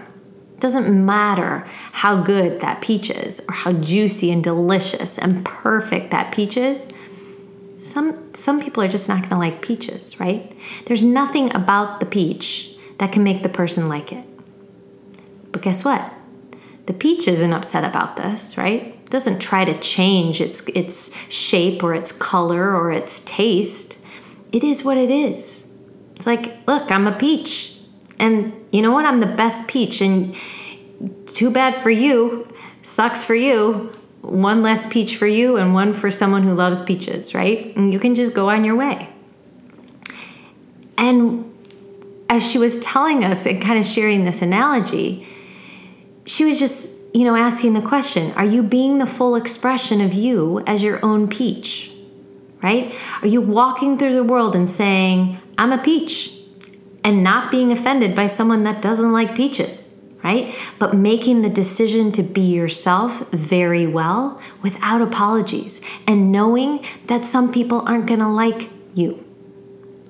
It 0.53 0.59
doesn't 0.59 1.05
matter 1.05 1.67
how 1.91 2.21
good 2.21 2.61
that 2.61 2.81
peach 2.81 3.09
is 3.09 3.45
or 3.49 3.53
how 3.53 3.73
juicy 3.73 4.31
and 4.31 4.43
delicious 4.43 5.17
and 5.17 5.43
perfect 5.45 6.11
that 6.11 6.33
peach 6.33 6.57
is. 6.57 6.93
Some 7.77 8.33
some 8.33 8.61
people 8.61 8.81
are 8.81 8.87
just 8.87 9.09
not 9.09 9.19
going 9.19 9.29
to 9.31 9.37
like 9.37 9.61
peaches, 9.61 10.19
right? 10.19 10.55
There's 10.85 11.03
nothing 11.03 11.53
about 11.53 11.99
the 11.99 12.05
peach 12.05 12.75
that 12.99 13.11
can 13.11 13.23
make 13.23 13.43
the 13.43 13.49
person 13.49 13.89
like 13.89 14.13
it. 14.13 14.25
But 15.51 15.61
guess 15.61 15.83
what? 15.83 16.11
The 16.85 16.93
peach 16.93 17.27
isn't 17.27 17.53
upset 17.53 17.83
about 17.83 18.15
this, 18.15 18.57
right? 18.57 18.83
It 18.83 19.09
doesn't 19.09 19.39
try 19.39 19.65
to 19.65 19.77
change 19.79 20.39
its 20.39 20.61
its 20.69 21.13
shape 21.29 21.83
or 21.83 21.93
its 21.93 22.11
color 22.11 22.75
or 22.75 22.91
its 22.91 23.19
taste. 23.21 24.05
It 24.51 24.63
is 24.63 24.85
what 24.85 24.97
it 24.97 25.09
is. 25.09 25.64
It's 26.15 26.25
like, 26.25 26.67
look, 26.67 26.91
I'm 26.91 27.07
a 27.07 27.11
peach. 27.11 27.77
And 28.19 28.53
you 28.71 28.81
know 28.81 28.91
what? 28.91 29.05
I'm 29.05 29.19
the 29.19 29.25
best 29.25 29.67
peach. 29.67 30.01
And 30.01 30.35
too 31.25 31.49
bad 31.49 31.75
for 31.75 31.89
you. 31.89 32.47
Sucks 32.81 33.23
for 33.23 33.35
you. 33.35 33.91
One 34.21 34.61
less 34.61 34.85
peach 34.85 35.17
for 35.17 35.27
you 35.27 35.57
and 35.57 35.73
one 35.73 35.93
for 35.93 36.09
someone 36.09 36.43
who 36.43 36.53
loves 36.53 36.81
peaches, 36.81 37.35
right? 37.35 37.75
And 37.75 37.93
you 37.93 37.99
can 37.99 38.15
just 38.15 38.33
go 38.33 38.49
on 38.49 38.63
your 38.65 38.75
way. 38.75 39.09
And 40.97 41.53
as 42.29 42.49
she 42.49 42.57
was 42.57 42.79
telling 42.79 43.23
us 43.23 43.45
and 43.45 43.61
kind 43.61 43.77
of 43.77 43.85
sharing 43.85 44.25
this 44.25 44.41
analogy, 44.41 45.27
she 46.25 46.45
was 46.45 46.57
just, 46.57 47.01
you 47.13 47.23
know, 47.23 47.35
asking 47.35 47.73
the 47.73 47.81
question 47.81 48.31
Are 48.33 48.45
you 48.45 48.63
being 48.63 48.97
the 48.97 49.05
full 49.05 49.35
expression 49.35 50.01
of 50.01 50.13
you 50.13 50.63
as 50.65 50.81
your 50.81 51.03
own 51.05 51.27
peach? 51.27 51.91
Right? 52.65 52.95
Are 53.21 53.27
you 53.27 53.41
walking 53.41 53.97
through 53.97 54.15
the 54.15 54.23
world 54.23 54.55
and 54.55 54.67
saying, 54.67 55.37
I'm 55.57 55.71
a 55.71 55.77
peach? 55.77 56.35
and 57.05 57.23
not 57.23 57.51
being 57.51 57.71
offended 57.71 58.15
by 58.15 58.25
someone 58.25 58.63
that 58.63 58.81
doesn't 58.81 59.13
like 59.13 59.35
peaches, 59.35 60.01
right? 60.23 60.55
But 60.79 60.95
making 60.95 61.43
the 61.43 61.51
decision 61.51 62.11
to 62.13 62.23
be 62.23 62.41
yourself 62.41 63.29
very 63.29 63.85
well 63.85 64.41
without 64.63 65.03
apologies 65.03 65.81
and 66.07 66.31
knowing 66.31 66.83
that 67.05 67.23
some 67.23 67.53
people 67.53 67.81
aren't 67.81 68.07
going 68.07 68.21
to 68.21 68.27
like 68.27 68.71
you, 68.95 69.23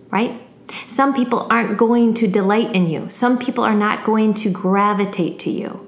right? 0.10 0.42
Some 0.88 1.14
people 1.14 1.48
aren't 1.52 1.78
going 1.78 2.14
to 2.16 2.28
delight 2.30 2.74
in 2.74 2.88
you. 2.88 3.10
Some 3.10 3.38
people 3.38 3.66
are 3.66 3.76
not 3.76 4.06
going 4.06 4.34
to 4.36 4.50
gravitate 4.50 5.38
to 5.40 5.52
you. 5.52 5.86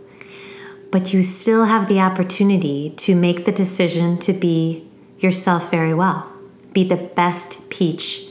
But 0.92 1.14
you 1.14 1.24
still 1.24 1.66
have 1.66 1.88
the 1.88 2.02
opportunity 2.02 2.90
to 2.98 3.16
make 3.16 3.46
the 3.46 3.52
decision 3.54 4.18
to 4.20 4.34
be 4.34 4.90
yourself 5.20 5.72
very 5.72 5.94
well. 5.94 6.37
Be 6.78 6.84
the 6.84 6.96
best 6.96 7.70
peach 7.72 8.28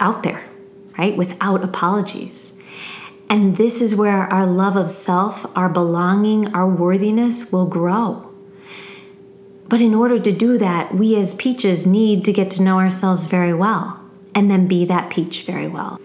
out 0.00 0.22
there 0.24 0.42
right? 0.98 1.16
Without 1.16 1.64
apologies. 1.64 2.62
And 3.28 3.56
this 3.56 3.80
is 3.80 3.94
where 3.94 4.24
our 4.32 4.46
love 4.46 4.76
of 4.76 4.90
self, 4.90 5.46
our 5.56 5.68
belonging, 5.68 6.54
our 6.54 6.68
worthiness 6.68 7.52
will 7.52 7.66
grow. 7.66 8.30
But 9.68 9.80
in 9.80 9.94
order 9.94 10.18
to 10.18 10.32
do 10.32 10.58
that, 10.58 10.94
we 10.94 11.16
as 11.16 11.34
peaches 11.34 11.86
need 11.86 12.24
to 12.26 12.32
get 12.32 12.50
to 12.52 12.62
know 12.62 12.78
ourselves 12.78 13.26
very 13.26 13.54
well 13.54 13.98
and 14.34 14.50
then 14.50 14.68
be 14.68 14.84
that 14.84 15.10
peach 15.10 15.44
very 15.44 15.66
well. 15.66 15.98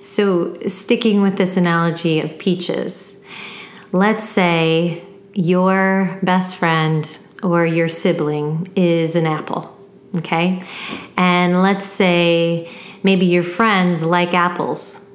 So, 0.00 0.54
sticking 0.66 1.22
with 1.22 1.36
this 1.38 1.56
analogy 1.56 2.20
of 2.20 2.38
peaches, 2.38 3.24
let's 3.92 4.24
say 4.24 5.02
your 5.32 6.18
best 6.22 6.56
friend 6.56 7.18
or 7.42 7.64
your 7.64 7.88
sibling 7.88 8.68
is 8.76 9.16
an 9.16 9.26
apple, 9.26 9.74
okay? 10.16 10.60
And 11.16 11.62
let's 11.62 11.86
say 11.86 12.68
Maybe 13.06 13.26
your 13.26 13.44
friends 13.44 14.02
like 14.02 14.34
apples 14.34 15.08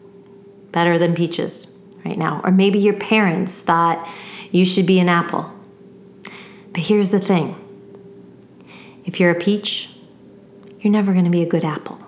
better 0.72 0.98
than 0.98 1.14
peaches 1.14 1.78
right 2.06 2.18
now. 2.18 2.40
Or 2.46 2.50
maybe 2.50 2.80
your 2.80 2.94
parents 2.94 3.62
thought 3.62 4.08
you 4.50 4.64
should 4.64 4.86
be 4.86 4.98
an 5.00 5.10
apple. 5.10 5.52
But 6.72 6.84
here's 6.84 7.12
the 7.12 7.20
thing 7.20 7.58
if 9.04 9.20
you're 9.20 9.32
a 9.32 9.36
peach, 9.36 9.90
you're 10.80 10.94
never 10.94 11.12
going 11.12 11.26
to 11.26 11.32
be 11.32 11.42
a 11.42 11.46
good 11.46 11.66
apple. 11.66 12.00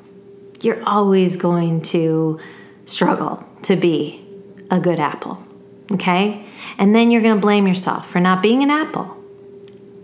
You're 0.62 0.81
always 0.85 1.35
going 1.35 1.81
to 1.81 2.39
struggle 2.85 3.43
to 3.63 3.75
be 3.75 4.25
a 4.71 4.79
good 4.79 5.01
apple. 5.01 5.43
Okay? 5.91 6.45
And 6.77 6.95
then 6.95 7.12
you're 7.12 7.21
going 7.21 7.35
to 7.35 7.41
blame 7.41 7.67
yourself 7.67 8.09
for 8.09 8.21
not 8.21 8.41
being 8.41 8.63
an 8.63 8.69
apple. 8.69 9.17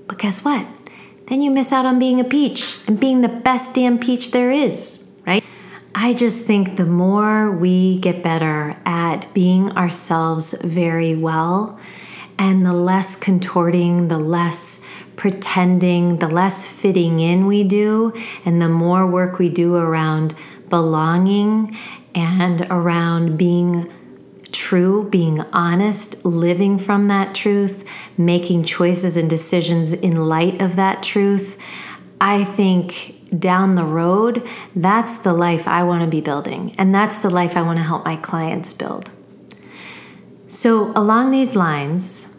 But 0.08 0.18
guess 0.18 0.44
what? 0.44 0.68
Then 1.30 1.42
you 1.44 1.52
miss 1.52 1.72
out 1.72 1.86
on 1.86 2.00
being 2.00 2.20
a 2.20 2.24
peach 2.24 2.80
and 2.88 3.00
being 3.00 3.22
the 3.22 3.30
best 3.30 3.76
damn 3.76 4.00
peach 4.00 4.32
there 4.32 4.52
is, 4.52 5.10
right? 5.28 5.44
I 5.94 6.14
just 6.14 6.48
think 6.48 6.76
the 6.76 6.86
more 6.86 7.56
we 7.56 8.00
get 8.00 8.24
better 8.24 8.76
at 8.86 9.32
being 9.34 9.72
ourselves 9.78 10.60
very 10.64 11.16
well, 11.16 11.80
and 12.40 12.66
the 12.66 12.74
less 12.74 13.16
contorting, 13.16 14.08
the 14.08 14.18
less 14.18 14.84
pretending, 15.18 16.18
the 16.18 16.30
less 16.30 16.66
fitting 16.66 17.20
in 17.20 17.46
we 17.46 17.64
do, 17.64 18.14
and 18.44 18.62
the 18.62 18.70
more 18.70 19.06
work 19.06 19.38
we 19.38 19.50
do 19.50 19.76
around 19.76 20.34
belonging 20.70 21.78
and 22.16 22.62
around 22.72 23.38
being 23.38 23.92
true, 24.70 25.04
being 25.10 25.42
honest, 25.52 26.24
living 26.24 26.78
from 26.78 27.08
that 27.08 27.34
truth, 27.34 27.84
making 28.20 28.64
choices 28.64 29.18
and 29.18 29.28
decisions 29.28 29.94
in 29.94 30.28
light 30.28 30.62
of 30.62 30.76
that 30.76 31.02
truth, 31.02 31.58
I 32.22 32.44
think 32.44 33.16
down 33.40 33.74
the 33.74 33.84
road, 33.84 34.48
that's 34.76 35.18
the 35.18 35.34
life 35.34 35.68
I 35.68 35.82
want 35.82 36.04
to 36.04 36.08
be 36.08 36.22
building. 36.22 36.76
And 36.78 36.94
that's 36.94 37.18
the 37.18 37.32
life 37.32 37.58
I 37.58 37.64
want 37.64 37.80
to 37.80 37.84
help 37.84 38.06
my 38.06 38.16
clients 38.16 38.72
build. 38.76 39.10
So, 40.48 40.92
along 40.96 41.32
these 41.32 41.56
lines, 41.56 42.38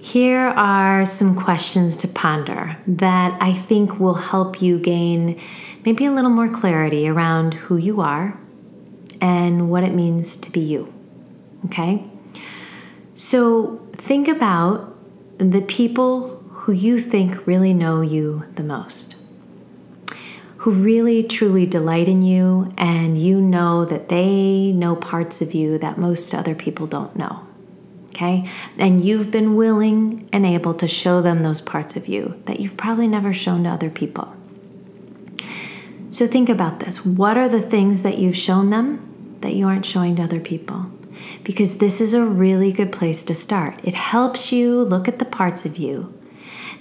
here 0.00 0.46
are 0.54 1.04
some 1.04 1.34
questions 1.34 1.96
to 1.96 2.06
ponder 2.06 2.76
that 2.86 3.36
I 3.42 3.52
think 3.52 3.98
will 3.98 4.14
help 4.14 4.62
you 4.62 4.78
gain 4.78 5.40
maybe 5.84 6.04
a 6.04 6.12
little 6.12 6.30
more 6.30 6.48
clarity 6.48 7.08
around 7.08 7.54
who 7.54 7.76
you 7.76 8.00
are 8.00 8.38
and 9.20 9.68
what 9.68 9.82
it 9.82 9.92
means 9.92 10.36
to 10.36 10.52
be 10.52 10.60
you. 10.60 10.94
Okay? 11.66 12.04
So, 13.14 13.86
think 13.92 14.28
about 14.28 14.94
the 15.38 15.60
people 15.60 16.38
who 16.50 16.72
you 16.72 16.98
think 16.98 17.46
really 17.46 17.74
know 17.74 18.00
you 18.00 18.44
the 18.54 18.62
most 18.62 19.16
who 20.58 20.72
really 20.72 21.22
truly 21.22 21.64
delight 21.64 22.08
in 22.08 22.20
you, 22.20 22.68
and 22.76 23.16
you 23.16 23.40
know 23.40 23.84
that 23.84 24.08
they 24.08 24.72
know 24.72 24.96
parts 24.96 25.40
of 25.40 25.54
you 25.54 25.78
that 25.78 25.96
most 25.96 26.34
other 26.34 26.54
people 26.54 26.86
don't 26.86 27.14
know. 27.14 27.46
Okay? 28.06 28.44
And 28.76 29.04
you've 29.04 29.30
been 29.30 29.54
willing 29.54 30.28
and 30.32 30.44
able 30.44 30.74
to 30.74 30.88
show 30.88 31.22
them 31.22 31.44
those 31.44 31.60
parts 31.60 31.94
of 31.94 32.08
you 32.08 32.42
that 32.46 32.58
you've 32.58 32.76
probably 32.76 33.06
never 33.06 33.32
shown 33.32 33.62
to 33.64 33.70
other 33.70 33.88
people. 33.88 34.34
So 36.10 36.26
think 36.26 36.48
about 36.48 36.80
this. 36.80 37.06
What 37.06 37.38
are 37.38 37.48
the 37.48 37.62
things 37.62 38.02
that 38.02 38.18
you've 38.18 38.36
shown 38.36 38.70
them 38.70 39.36
that 39.42 39.54
you 39.54 39.68
aren't 39.68 39.84
showing 39.84 40.16
to 40.16 40.22
other 40.22 40.40
people? 40.40 40.86
Because 41.44 41.78
this 41.78 42.00
is 42.00 42.14
a 42.14 42.24
really 42.24 42.72
good 42.72 42.92
place 42.92 43.22
to 43.24 43.34
start. 43.34 43.80
It 43.82 43.94
helps 43.94 44.52
you 44.52 44.82
look 44.82 45.08
at 45.08 45.18
the 45.18 45.24
parts 45.24 45.64
of 45.64 45.76
you 45.76 46.14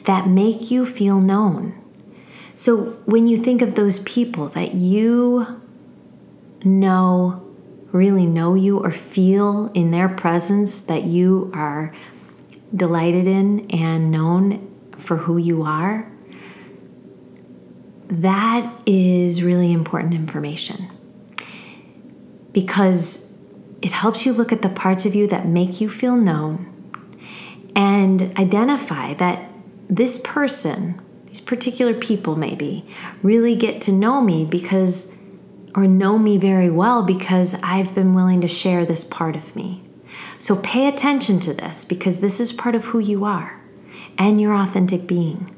that 0.03 0.27
make 0.27 0.72
you 0.72 0.86
feel 0.86 1.20
known 1.20 1.74
so 2.58 2.94
when 3.06 3.27
you 3.27 3.38
think 3.38 3.62
of 3.62 3.75
those 3.75 4.00
people 4.00 4.48
that 4.50 4.74
you 4.74 5.62
know, 6.65 7.56
really 7.91 8.25
know 8.25 8.56
you, 8.56 8.79
or 8.79 8.89
feel 8.89 9.67
in 9.75 9.91
their 9.91 10.10
presence 10.10 10.82
that 10.82 11.03
you 11.03 11.51
are 11.53 11.94
delighted 12.75 13.27
in 13.27 13.70
and 13.70 14.10
known 14.10 14.75
for 14.98 15.17
who 15.17 15.38
you 15.38 15.62
are, 15.62 16.12
that 18.08 18.82
is 18.88 19.44
really 19.44 19.72
important 19.72 20.15
information 20.15 20.89
because 22.53 23.27
it 23.82 23.92
helps 23.92 24.26
you 24.26 24.34
look 24.34 24.52
at 24.52 24.62
the 24.62 24.70
parts 24.70 25.06
of 25.06 25.16
you 25.16 25.28
that 25.28 25.48
make 25.48 25.80
you 25.82 25.90
feel 25.90 26.16
known 26.16 26.74
and 27.76 28.22
identify 28.38 29.14
that 29.16 29.50
this 29.90 30.20
person 30.20 31.00
these 31.26 31.42
particular 31.42 31.94
people 31.94 32.36
maybe 32.36 32.86
really 33.22 33.56
get 33.56 33.82
to 33.82 33.92
know 33.92 34.22
me 34.22 34.46
because 34.46 35.22
or 35.76 35.86
know 35.86 36.18
me 36.18 36.38
very 36.38 36.70
well 36.70 37.04
because 37.04 37.56
I've 37.62 37.94
been 37.94 38.14
willing 38.14 38.42
to 38.42 38.48
share 38.48 38.86
this 38.86 39.04
part 39.04 39.36
of 39.36 39.56
me. 39.56 39.84
So 40.40 40.56
pay 40.62 40.88
attention 40.88 41.40
to 41.42 41.54
this 41.54 41.86
because 41.86 42.20
this 42.20 42.40
is 42.40 42.52
part 42.52 42.74
of 42.76 42.86
who 42.86 43.00
you 43.00 43.26
are. 43.26 43.60
and 44.18 44.42
your 44.42 44.56
authentic 44.56 45.08
being. 45.08 45.50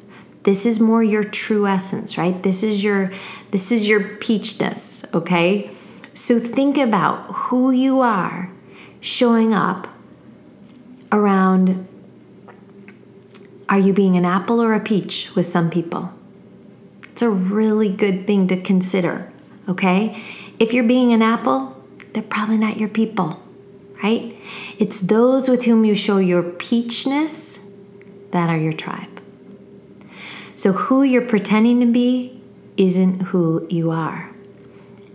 This 0.43 0.65
is 0.65 0.79
more 0.79 1.03
your 1.03 1.23
true 1.23 1.67
essence, 1.67 2.17
right? 2.17 2.41
This 2.43 2.63
is 2.63 2.83
your 2.83 3.11
this 3.51 3.71
is 3.71 3.87
your 3.87 4.01
peachness, 4.17 5.05
okay? 5.13 5.71
So 6.19 6.37
think 6.37 6.77
about 6.77 7.31
who 7.47 7.71
you 7.71 8.01
are 8.01 8.51
showing 8.99 9.53
up 9.53 9.87
around 11.13 11.87
are 13.69 13.79
you 13.79 13.93
being 13.93 14.17
an 14.17 14.25
apple 14.25 14.61
or 14.61 14.73
a 14.73 14.81
peach 14.81 15.33
with 15.33 15.45
some 15.45 15.69
people? 15.69 16.13
It's 17.03 17.21
a 17.21 17.29
really 17.29 17.87
good 17.87 18.27
thing 18.27 18.47
to 18.47 18.61
consider, 18.61 19.31
okay? 19.69 20.21
If 20.59 20.73
you're 20.73 20.83
being 20.83 21.13
an 21.13 21.21
apple, 21.21 21.81
they're 22.11 22.21
probably 22.21 22.57
not 22.57 22.75
your 22.75 22.89
people, 22.89 23.41
right? 24.03 24.37
It's 24.77 24.99
those 24.99 25.47
with 25.47 25.63
whom 25.63 25.85
you 25.85 25.95
show 25.95 26.17
your 26.17 26.43
peachness 26.43 27.65
that 28.31 28.49
are 28.49 28.57
your 28.57 28.73
tribe. 28.73 29.21
So, 30.57 30.73
who 30.73 31.01
you're 31.01 31.25
pretending 31.25 31.79
to 31.79 31.85
be 31.85 32.41
isn't 32.75 33.21
who 33.21 33.65
you 33.69 33.91
are. 33.91 34.29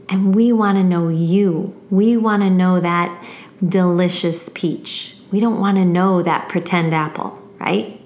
And 0.08 0.34
we 0.34 0.52
want 0.52 0.76
to 0.78 0.84
know 0.84 1.08
you. 1.08 1.80
We 1.90 2.16
want 2.16 2.42
to 2.42 2.50
know 2.50 2.80
that 2.80 3.24
delicious 3.66 4.48
peach. 4.50 5.16
We 5.30 5.40
don't 5.40 5.58
want 5.58 5.76
to 5.78 5.84
know 5.84 6.22
that 6.22 6.48
pretend 6.48 6.92
apple, 6.92 7.40
right? 7.58 8.00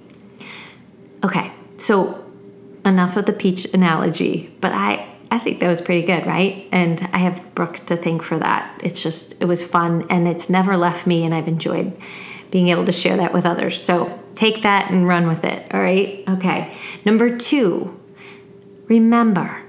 Okay, 1.25 1.53
so 1.77 2.25
enough 2.85 3.17
of 3.17 3.27
the 3.27 3.33
peach 3.33 3.67
analogy, 3.75 4.55
but 4.61 4.73
I 4.73 5.07
I 5.31 5.39
think 5.39 5.61
that 5.61 5.69
was 5.69 5.83
pretty 5.83 6.07
good, 6.07 6.25
right? 6.25 6.67
And 6.73 7.01
I 7.13 7.19
have 7.19 7.55
Brooke 7.55 7.77
to 7.87 7.97
thank 7.97 8.23
for 8.23 8.39
that. 8.39 8.81
It's 8.83 9.03
just 9.03 9.41
it 9.43 9.45
was 9.45 9.63
fun 9.63 10.07
and 10.09 10.27
it's 10.27 10.49
never 10.49 10.77
left 10.77 11.07
me 11.07 11.25
and 11.25 11.35
I've 11.35 11.49
enjoyed 11.49 11.97
being 12.51 12.69
able 12.69 12.87
to 12.87 12.93
share 12.93 13.17
that 13.19 13.35
with 13.35 13.45
others. 13.45 13.83
So 13.83 14.19
take 14.35 14.63
that 14.63 14.91
and 14.91 15.07
run 15.07 15.29
with 15.29 15.45
it, 15.45 15.75
all 15.75 15.81
right? 15.81 16.25
Okay. 16.29 16.75
Number 17.05 17.37
2, 17.37 18.01
remember 18.87 19.63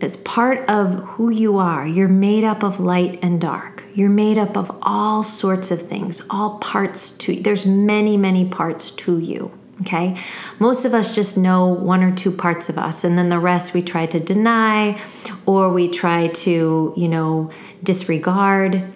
as 0.00 0.16
part 0.18 0.68
of 0.68 0.94
who 0.94 1.30
you 1.30 1.58
are, 1.58 1.86
you're 1.86 2.08
made 2.08 2.44
up 2.44 2.62
of 2.62 2.80
light 2.80 3.18
and 3.22 3.40
dark. 3.40 3.84
You're 3.94 4.10
made 4.10 4.38
up 4.38 4.56
of 4.56 4.76
all 4.82 5.22
sorts 5.22 5.70
of 5.70 5.80
things, 5.80 6.20
all 6.30 6.58
parts 6.58 7.10
to 7.18 7.36
there's 7.40 7.64
many, 7.64 8.16
many 8.16 8.44
parts 8.44 8.90
to 8.90 9.18
you. 9.18 9.52
Okay? 9.80 10.16
Most 10.58 10.84
of 10.84 10.94
us 10.94 11.14
just 11.14 11.36
know 11.36 11.66
one 11.66 12.02
or 12.02 12.14
two 12.14 12.30
parts 12.30 12.68
of 12.68 12.78
us, 12.78 13.04
and 13.04 13.18
then 13.18 13.28
the 13.28 13.38
rest 13.38 13.74
we 13.74 13.82
try 13.82 14.06
to 14.06 14.20
deny 14.20 15.00
or 15.46 15.72
we 15.72 15.88
try 15.88 16.28
to, 16.28 16.94
you 16.96 17.08
know, 17.08 17.50
disregard 17.82 18.92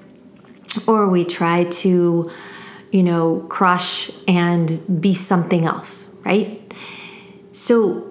or 0.87 1.09
we 1.09 1.25
try 1.25 1.65
to, 1.65 2.31
you 2.93 3.03
know, 3.03 3.45
crush 3.49 4.11
and 4.27 5.01
be 5.01 5.15
something 5.15 5.65
else, 5.65 6.15
right? 6.25 6.73
So 7.53 8.08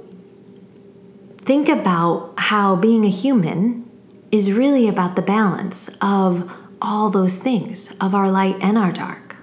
think 1.47 1.69
about 1.69 2.33
how 2.37 2.75
being 2.75 3.05
a 3.05 3.09
human 3.09 3.89
is 4.33 4.51
really 4.51 4.89
about 4.89 5.15
the 5.15 5.21
balance 5.21 5.87
of 6.01 6.53
all 6.81 7.09
those 7.09 7.37
things, 7.37 7.95
of 8.01 8.13
our 8.13 8.29
light 8.29 8.57
and 8.59 8.77
our 8.77 8.91
dark. 8.91 9.37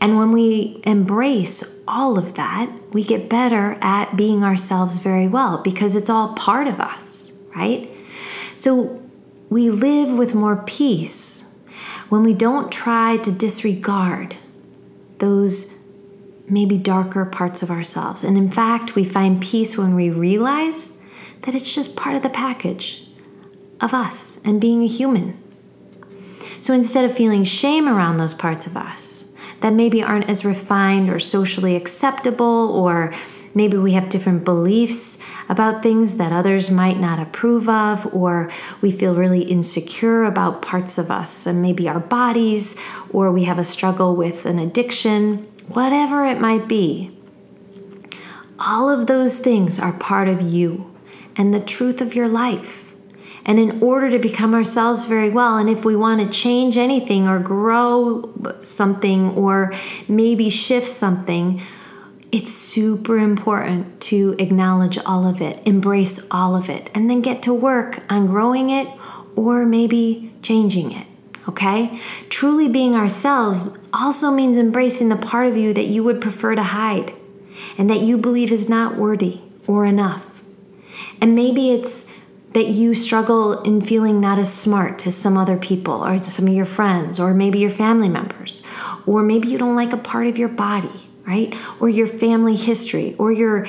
And 0.00 0.16
when 0.16 0.30
we 0.30 0.80
embrace 0.84 1.84
all 1.86 2.18
of 2.18 2.34
that, 2.34 2.74
we 2.92 3.04
get 3.04 3.28
better 3.28 3.76
at 3.82 4.16
being 4.16 4.42
ourselves 4.42 4.96
very 4.96 5.28
well 5.28 5.58
because 5.58 5.96
it's 5.96 6.08
all 6.08 6.32
part 6.32 6.66
of 6.66 6.80
us, 6.80 7.38
right? 7.54 7.90
So 8.54 9.02
we 9.50 9.68
live 9.68 10.16
with 10.16 10.34
more 10.34 10.62
peace 10.64 11.62
when 12.08 12.22
we 12.22 12.32
don't 12.32 12.72
try 12.72 13.18
to 13.18 13.30
disregard 13.30 14.34
those 15.18 15.76
maybe 16.48 16.78
darker 16.78 17.24
parts 17.24 17.62
of 17.62 17.70
ourselves. 17.70 18.22
And 18.22 18.36
in 18.36 18.50
fact, 18.50 18.94
we 18.94 19.04
find 19.04 19.42
peace 19.42 19.76
when 19.76 19.94
we 19.94 20.10
realize 20.10 20.95
that 21.42 21.54
it's 21.54 21.74
just 21.74 21.96
part 21.96 22.16
of 22.16 22.22
the 22.22 22.30
package 22.30 23.06
of 23.80 23.94
us 23.94 24.40
and 24.44 24.60
being 24.60 24.82
a 24.82 24.88
human. 24.88 25.42
So 26.60 26.74
instead 26.74 27.04
of 27.04 27.16
feeling 27.16 27.44
shame 27.44 27.88
around 27.88 28.16
those 28.16 28.34
parts 28.34 28.66
of 28.66 28.76
us, 28.76 29.32
that 29.60 29.72
maybe 29.72 30.02
aren't 30.02 30.28
as 30.28 30.44
refined 30.44 31.08
or 31.08 31.18
socially 31.18 31.76
acceptable, 31.76 32.70
or 32.72 33.14
maybe 33.54 33.76
we 33.76 33.92
have 33.92 34.08
different 34.08 34.44
beliefs 34.44 35.22
about 35.48 35.82
things 35.82 36.16
that 36.16 36.32
others 36.32 36.70
might 36.70 36.98
not 36.98 37.18
approve 37.18 37.68
of, 37.68 38.12
or 38.14 38.50
we 38.80 38.90
feel 38.90 39.14
really 39.14 39.42
insecure 39.42 40.24
about 40.24 40.62
parts 40.62 40.98
of 40.98 41.10
us 41.10 41.46
and 41.46 41.62
maybe 41.62 41.88
our 41.88 42.00
bodies, 42.00 42.78
or 43.10 43.32
we 43.32 43.44
have 43.44 43.58
a 43.58 43.64
struggle 43.64 44.16
with 44.16 44.44
an 44.44 44.58
addiction, 44.58 45.38
whatever 45.68 46.24
it 46.24 46.40
might 46.40 46.68
be. 46.68 47.16
All 48.58 48.88
of 48.90 49.06
those 49.06 49.38
things 49.38 49.78
are 49.78 49.92
part 49.92 50.28
of 50.28 50.40
you 50.40 50.95
and 51.36 51.52
the 51.52 51.60
truth 51.60 52.00
of 52.00 52.14
your 52.14 52.28
life. 52.28 52.94
And 53.44 53.60
in 53.60 53.80
order 53.80 54.10
to 54.10 54.18
become 54.18 54.54
ourselves 54.54 55.06
very 55.06 55.30
well, 55.30 55.56
and 55.56 55.70
if 55.70 55.84
we 55.84 55.94
want 55.94 56.20
to 56.20 56.28
change 56.28 56.76
anything 56.76 57.28
or 57.28 57.38
grow 57.38 58.32
something 58.60 59.30
or 59.30 59.72
maybe 60.08 60.50
shift 60.50 60.88
something, 60.88 61.62
it's 62.32 62.52
super 62.52 63.18
important 63.18 64.00
to 64.00 64.34
acknowledge 64.40 64.98
all 64.98 65.26
of 65.26 65.40
it, 65.40 65.62
embrace 65.64 66.26
all 66.30 66.56
of 66.56 66.68
it, 66.68 66.90
and 66.92 67.08
then 67.08 67.20
get 67.20 67.42
to 67.44 67.54
work 67.54 68.02
on 68.10 68.26
growing 68.26 68.70
it 68.70 68.88
or 69.36 69.64
maybe 69.64 70.34
changing 70.42 70.90
it. 70.90 71.06
Okay? 71.48 72.00
Truly 72.28 72.68
being 72.68 72.96
ourselves 72.96 73.78
also 73.92 74.32
means 74.32 74.58
embracing 74.58 75.08
the 75.08 75.16
part 75.16 75.46
of 75.46 75.56
you 75.56 75.72
that 75.72 75.86
you 75.86 76.02
would 76.02 76.20
prefer 76.20 76.56
to 76.56 76.62
hide 76.64 77.12
and 77.78 77.88
that 77.88 78.00
you 78.00 78.18
believe 78.18 78.50
is 78.50 78.68
not 78.68 78.96
worthy 78.96 79.40
or 79.68 79.86
enough. 79.86 80.35
And 81.20 81.34
maybe 81.34 81.70
it's 81.70 82.12
that 82.52 82.68
you 82.68 82.94
struggle 82.94 83.60
in 83.62 83.80
feeling 83.80 84.20
not 84.20 84.38
as 84.38 84.52
smart 84.52 85.06
as 85.06 85.14
some 85.14 85.36
other 85.36 85.56
people 85.56 86.04
or 86.04 86.18
some 86.18 86.46
of 86.46 86.54
your 86.54 86.64
friends 86.64 87.20
or 87.20 87.34
maybe 87.34 87.58
your 87.58 87.70
family 87.70 88.08
members. 88.08 88.62
Or 89.04 89.22
maybe 89.22 89.48
you 89.48 89.58
don't 89.58 89.76
like 89.76 89.92
a 89.92 89.98
part 89.98 90.26
of 90.26 90.38
your 90.38 90.48
body 90.48 91.06
right? 91.26 91.54
Or 91.80 91.88
your 91.88 92.06
family 92.06 92.54
history 92.54 93.14
or 93.18 93.32
your 93.32 93.66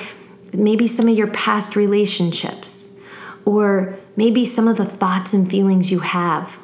maybe 0.52 0.86
some 0.86 1.08
of 1.08 1.18
your 1.18 1.26
past 1.28 1.76
relationships. 1.76 3.02
Or 3.44 3.98
maybe 4.16 4.44
some 4.44 4.68
of 4.68 4.76
the 4.76 4.84
thoughts 4.84 5.32
and 5.34 5.48
feelings 5.48 5.90
you 5.90 6.00
have. 6.00 6.60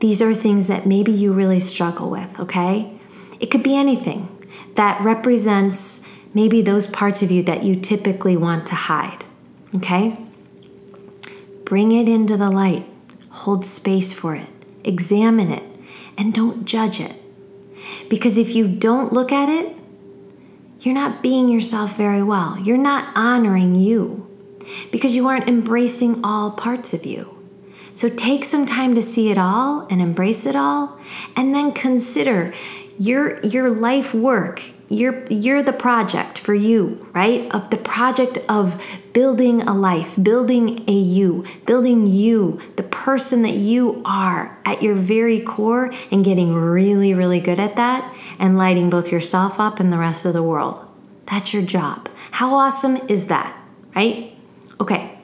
These 0.00 0.20
are 0.22 0.34
things 0.34 0.68
that 0.68 0.86
maybe 0.86 1.12
you 1.12 1.32
really 1.32 1.60
struggle 1.60 2.10
with 2.10 2.38
okay? 2.40 2.98
It 3.40 3.46
could 3.50 3.62
be 3.62 3.76
anything 3.76 4.32
that 4.74 5.00
represents 5.02 6.06
maybe 6.34 6.60
those 6.60 6.86
parts 6.86 7.22
of 7.22 7.30
you 7.30 7.42
that 7.44 7.62
you 7.62 7.76
typically 7.76 8.36
want 8.36 8.66
to 8.66 8.74
hide 8.74 9.24
okay 9.76 10.16
Bring 11.66 11.90
it 11.90 12.08
into 12.08 12.36
the 12.36 12.48
light, 12.48 12.86
hold 13.28 13.64
space 13.64 14.12
for 14.12 14.36
it, 14.36 14.46
examine 14.84 15.50
it, 15.50 15.64
and 16.16 16.32
don't 16.32 16.64
judge 16.64 17.00
it. 17.00 17.20
Because 18.08 18.38
if 18.38 18.54
you 18.54 18.68
don't 18.68 19.12
look 19.12 19.32
at 19.32 19.48
it, 19.48 19.74
you're 20.78 20.94
not 20.94 21.24
being 21.24 21.48
yourself 21.48 21.96
very 21.96 22.22
well. 22.22 22.56
You're 22.60 22.76
not 22.76 23.10
honoring 23.16 23.74
you 23.74 24.28
because 24.92 25.16
you 25.16 25.26
aren't 25.26 25.48
embracing 25.48 26.24
all 26.24 26.52
parts 26.52 26.94
of 26.94 27.04
you. 27.04 27.36
So 27.94 28.08
take 28.08 28.44
some 28.44 28.64
time 28.64 28.94
to 28.94 29.02
see 29.02 29.32
it 29.32 29.38
all 29.38 29.88
and 29.90 30.00
embrace 30.00 30.46
it 30.46 30.54
all, 30.54 31.00
and 31.34 31.52
then 31.52 31.72
consider 31.72 32.54
your, 32.96 33.40
your 33.40 33.70
life 33.70 34.14
work 34.14 34.62
you're 34.88 35.24
you're 35.26 35.62
the 35.62 35.72
project 35.72 36.38
for 36.38 36.54
you 36.54 37.08
right? 37.12 37.52
Of 37.52 37.70
the 37.70 37.76
project 37.76 38.38
of 38.48 38.82
building 39.12 39.62
a 39.62 39.74
life 39.74 40.14
building 40.22 40.84
a 40.88 40.92
you 40.92 41.44
building 41.66 42.06
you 42.06 42.60
the 42.76 42.82
person 42.82 43.42
that 43.42 43.54
you 43.54 44.02
are 44.04 44.56
at 44.64 44.82
your 44.82 44.94
very 44.94 45.40
core 45.40 45.92
and 46.10 46.24
getting 46.24 46.54
really 46.54 47.14
really 47.14 47.40
good 47.40 47.58
at 47.58 47.76
that 47.76 48.16
and 48.38 48.56
lighting 48.56 48.90
both 48.90 49.10
yourself 49.10 49.58
up 49.58 49.80
and 49.80 49.92
the 49.92 49.98
rest 49.98 50.24
of 50.24 50.32
the 50.32 50.42
world. 50.42 50.84
That's 51.26 51.52
your 51.52 51.62
job. 51.62 52.08
How 52.30 52.54
awesome 52.54 52.96
is 53.08 53.26
that 53.28 53.56
right? 53.94 54.34
Okay 54.80 55.16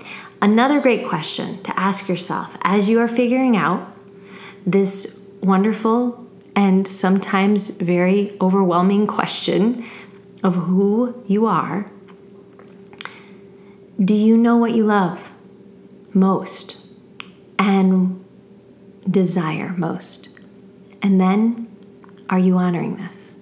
another 0.43 0.81
great 0.81 1.07
question 1.07 1.63
to 1.63 1.79
ask 1.79 2.09
yourself 2.09 2.57
as 2.63 2.91
you 2.91 2.99
are 2.99 3.09
figuring 3.09 3.57
out 3.57 3.97
this 4.67 5.25
wonderful 5.41 6.27
and 6.55 6.87
sometimes 6.87 7.69
very 7.69 8.37
overwhelming 8.41 9.07
question 9.07 9.85
of 10.43 10.55
who 10.55 11.23
you 11.27 11.47
are. 11.47 11.91
Do 14.03 14.15
you 14.15 14.37
know 14.37 14.57
what 14.57 14.73
you 14.73 14.85
love 14.85 15.33
most 16.13 16.77
and 17.59 18.25
desire 19.09 19.75
most? 19.77 20.29
And 21.03 21.21
then, 21.21 21.69
are 22.29 22.39
you 22.39 22.57
honoring 22.57 22.97
this? 22.97 23.41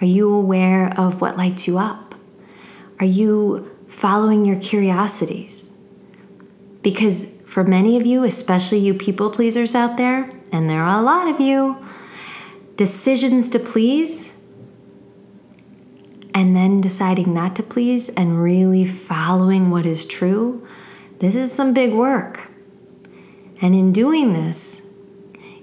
Are 0.00 0.06
you 0.06 0.32
aware 0.32 0.92
of 0.98 1.20
what 1.20 1.36
lights 1.36 1.66
you 1.66 1.78
up? 1.78 2.14
Are 3.00 3.06
you 3.06 3.74
following 3.88 4.44
your 4.44 4.60
curiosities? 4.60 5.78
Because 6.82 7.42
for 7.42 7.64
many 7.64 7.96
of 7.96 8.06
you, 8.06 8.24
especially 8.24 8.78
you 8.78 8.94
people 8.94 9.30
pleasers 9.30 9.74
out 9.74 9.96
there, 9.96 10.30
and 10.52 10.68
there 10.68 10.82
are 10.82 10.98
a 10.98 11.02
lot 11.02 11.28
of 11.28 11.40
you, 11.40 11.84
decisions 12.76 13.48
to 13.50 13.58
please 13.58 14.38
and 16.34 16.54
then 16.54 16.80
deciding 16.80 17.34
not 17.34 17.56
to 17.56 17.62
please 17.62 18.08
and 18.10 18.42
really 18.42 18.86
following 18.86 19.70
what 19.70 19.84
is 19.84 20.04
true, 20.04 20.66
this 21.18 21.34
is 21.34 21.52
some 21.52 21.74
big 21.74 21.92
work. 21.92 22.50
And 23.60 23.74
in 23.74 23.92
doing 23.92 24.34
this, 24.34 24.94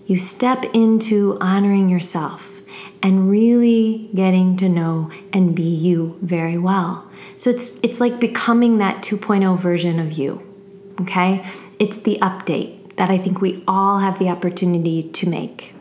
you 0.06 0.18
step 0.18 0.66
into 0.74 1.38
honoring 1.40 1.88
yourself 1.88 2.62
and 3.02 3.30
really 3.30 4.10
getting 4.14 4.58
to 4.58 4.68
know 4.68 5.10
and 5.32 5.56
be 5.56 5.64
you 5.64 6.18
very 6.22 6.58
well. 6.58 7.10
So 7.38 7.50
it's 7.50 7.80
it's 7.82 8.02
like 8.02 8.20
becoming 8.20 8.78
that 8.80 9.02
2.0 9.02 9.58
version 9.58 10.00
of 10.00 10.14
you. 10.14 10.42
Okay? 11.00 11.46
It's 11.80 11.98
the 11.98 12.18
update 12.22 12.85
that 12.96 13.10
I 13.10 13.18
think 13.18 13.42
we 13.42 13.64
all 13.68 14.00
have 14.00 14.20
the 14.20 14.30
opportunity 14.30 15.04
to 15.04 15.30
make. 15.30 15.74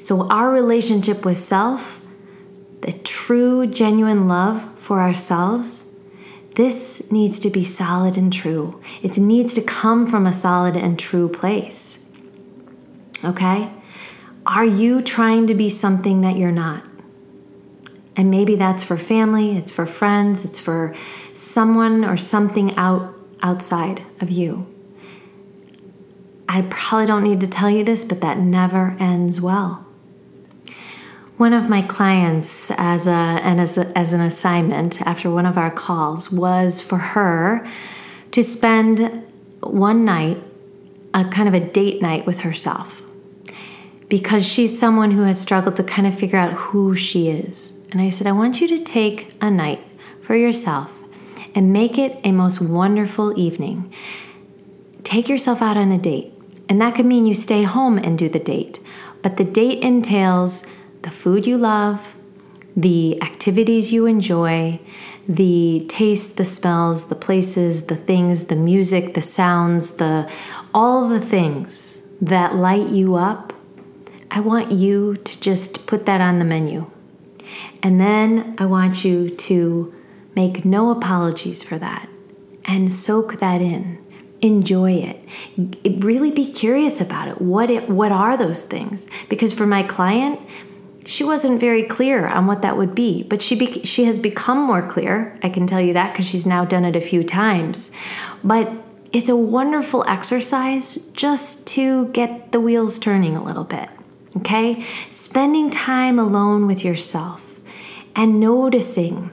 So 0.00 0.28
our 0.28 0.50
relationship 0.50 1.24
with 1.24 1.36
self, 1.36 2.00
the 2.82 2.92
true 2.92 3.66
genuine 3.66 4.28
love 4.28 4.78
for 4.78 5.00
ourselves, 5.00 5.98
this 6.54 7.10
needs 7.12 7.38
to 7.40 7.50
be 7.50 7.64
solid 7.64 8.16
and 8.16 8.32
true. 8.32 8.80
It 9.02 9.18
needs 9.18 9.54
to 9.54 9.62
come 9.62 10.06
from 10.06 10.26
a 10.26 10.32
solid 10.32 10.76
and 10.76 10.98
true 10.98 11.28
place. 11.28 12.10
Okay? 13.24 13.70
Are 14.46 14.64
you 14.64 15.02
trying 15.02 15.46
to 15.48 15.54
be 15.54 15.68
something 15.68 16.20
that 16.22 16.36
you're 16.36 16.52
not? 16.52 16.84
And 18.16 18.30
maybe 18.30 18.56
that's 18.56 18.82
for 18.82 18.96
family, 18.96 19.56
it's 19.56 19.72
for 19.72 19.84
friends, 19.84 20.44
it's 20.44 20.58
for 20.58 20.94
someone 21.34 22.04
or 22.04 22.16
something 22.16 22.74
out 22.76 23.14
outside 23.42 24.02
of 24.20 24.30
you. 24.30 24.66
I 26.48 26.62
probably 26.62 27.06
don't 27.06 27.24
need 27.24 27.40
to 27.40 27.48
tell 27.48 27.70
you 27.70 27.84
this, 27.84 28.04
but 28.04 28.20
that 28.20 28.38
never 28.38 28.96
ends 29.00 29.40
well. 29.40 29.84
One 31.36 31.52
of 31.52 31.68
my 31.68 31.82
clients, 31.82 32.70
as 32.70 33.06
a 33.06 33.10
and 33.10 33.60
as 33.60 33.76
a, 33.76 33.96
as 33.98 34.12
an 34.12 34.20
assignment 34.20 35.02
after 35.02 35.30
one 35.30 35.44
of 35.44 35.58
our 35.58 35.70
calls, 35.70 36.32
was 36.32 36.80
for 36.80 36.96
her 36.96 37.66
to 38.30 38.42
spend 38.42 39.24
one 39.60 40.04
night, 40.04 40.42
a 41.12 41.24
kind 41.24 41.48
of 41.48 41.54
a 41.54 41.60
date 41.60 42.00
night 42.00 42.24
with 42.24 42.40
herself, 42.40 43.02
because 44.08 44.46
she's 44.46 44.78
someone 44.78 45.10
who 45.10 45.22
has 45.22 45.40
struggled 45.40 45.76
to 45.76 45.82
kind 45.82 46.06
of 46.06 46.18
figure 46.18 46.38
out 46.38 46.52
who 46.54 46.94
she 46.94 47.28
is. 47.28 47.86
And 47.90 48.00
I 48.00 48.08
said, 48.08 48.26
I 48.26 48.32
want 48.32 48.60
you 48.60 48.68
to 48.68 48.78
take 48.78 49.34
a 49.40 49.50
night 49.50 49.82
for 50.22 50.36
yourself 50.36 51.02
and 51.54 51.72
make 51.72 51.98
it 51.98 52.18
a 52.24 52.32
most 52.32 52.60
wonderful 52.60 53.38
evening. 53.38 53.92
Take 55.02 55.28
yourself 55.28 55.62
out 55.62 55.76
on 55.76 55.92
a 55.92 55.98
date, 55.98 56.32
and 56.68 56.80
that 56.80 56.94
could 56.94 57.06
mean 57.06 57.26
you 57.26 57.34
stay 57.34 57.62
home 57.62 57.98
and 57.98 58.18
do 58.18 58.28
the 58.28 58.38
date. 58.38 58.80
But 59.22 59.36
the 59.36 59.44
date 59.44 59.82
entails 59.82 60.72
the 61.02 61.10
food 61.10 61.46
you 61.46 61.56
love, 61.56 62.14
the 62.76 63.20
activities 63.22 63.92
you 63.92 64.06
enjoy, 64.06 64.80
the 65.28 65.84
taste, 65.88 66.36
the 66.36 66.44
smells, 66.44 67.08
the 67.08 67.14
places, 67.14 67.86
the 67.86 67.96
things, 67.96 68.46
the 68.46 68.56
music, 68.56 69.14
the 69.14 69.22
sounds, 69.22 69.96
the 69.96 70.30
all 70.74 71.08
the 71.08 71.20
things 71.20 72.06
that 72.20 72.54
light 72.54 72.88
you 72.88 73.16
up. 73.16 73.52
I 74.30 74.40
want 74.40 74.72
you 74.72 75.16
to 75.16 75.40
just 75.40 75.86
put 75.86 76.06
that 76.06 76.20
on 76.20 76.38
the 76.38 76.44
menu. 76.44 76.90
And 77.82 78.00
then 78.00 78.54
I 78.58 78.66
want 78.66 79.04
you 79.04 79.30
to 79.30 79.94
make 80.34 80.64
no 80.64 80.90
apologies 80.90 81.62
for 81.62 81.78
that 81.78 82.08
and 82.64 82.90
soak 82.90 83.38
that 83.38 83.60
in. 83.60 84.04
Enjoy 84.42 84.92
it. 84.92 86.04
Really 86.04 86.30
be 86.30 86.46
curious 86.46 87.00
about 87.00 87.28
it. 87.28 87.40
What 87.40 87.70
it 87.70 87.88
what 87.88 88.12
are 88.12 88.36
those 88.36 88.64
things? 88.64 89.08
Because 89.28 89.54
for 89.54 89.66
my 89.66 89.82
client, 89.82 90.40
she 91.06 91.24
wasn't 91.24 91.60
very 91.60 91.84
clear 91.84 92.26
on 92.26 92.46
what 92.46 92.62
that 92.62 92.76
would 92.76 92.94
be, 92.94 93.22
but 93.22 93.40
she 93.40 93.54
be- 93.54 93.84
she 93.84 94.04
has 94.04 94.20
become 94.20 94.58
more 94.58 94.86
clear. 94.86 95.38
I 95.42 95.48
can 95.48 95.66
tell 95.66 95.80
you 95.80 95.94
that 95.94 96.12
because 96.12 96.28
she's 96.28 96.46
now 96.46 96.64
done 96.64 96.84
it 96.84 96.96
a 96.96 97.00
few 97.00 97.24
times. 97.24 97.92
But 98.44 98.70
it's 99.12 99.28
a 99.28 99.36
wonderful 99.36 100.04
exercise 100.06 100.96
just 101.14 101.66
to 101.68 102.08
get 102.08 102.52
the 102.52 102.60
wheels 102.60 102.98
turning 102.98 103.36
a 103.36 103.42
little 103.42 103.64
bit. 103.64 103.88
Okay? 104.36 104.84
Spending 105.08 105.70
time 105.70 106.18
alone 106.18 106.66
with 106.66 106.84
yourself 106.84 107.58
and 108.14 108.38
noticing 108.40 109.30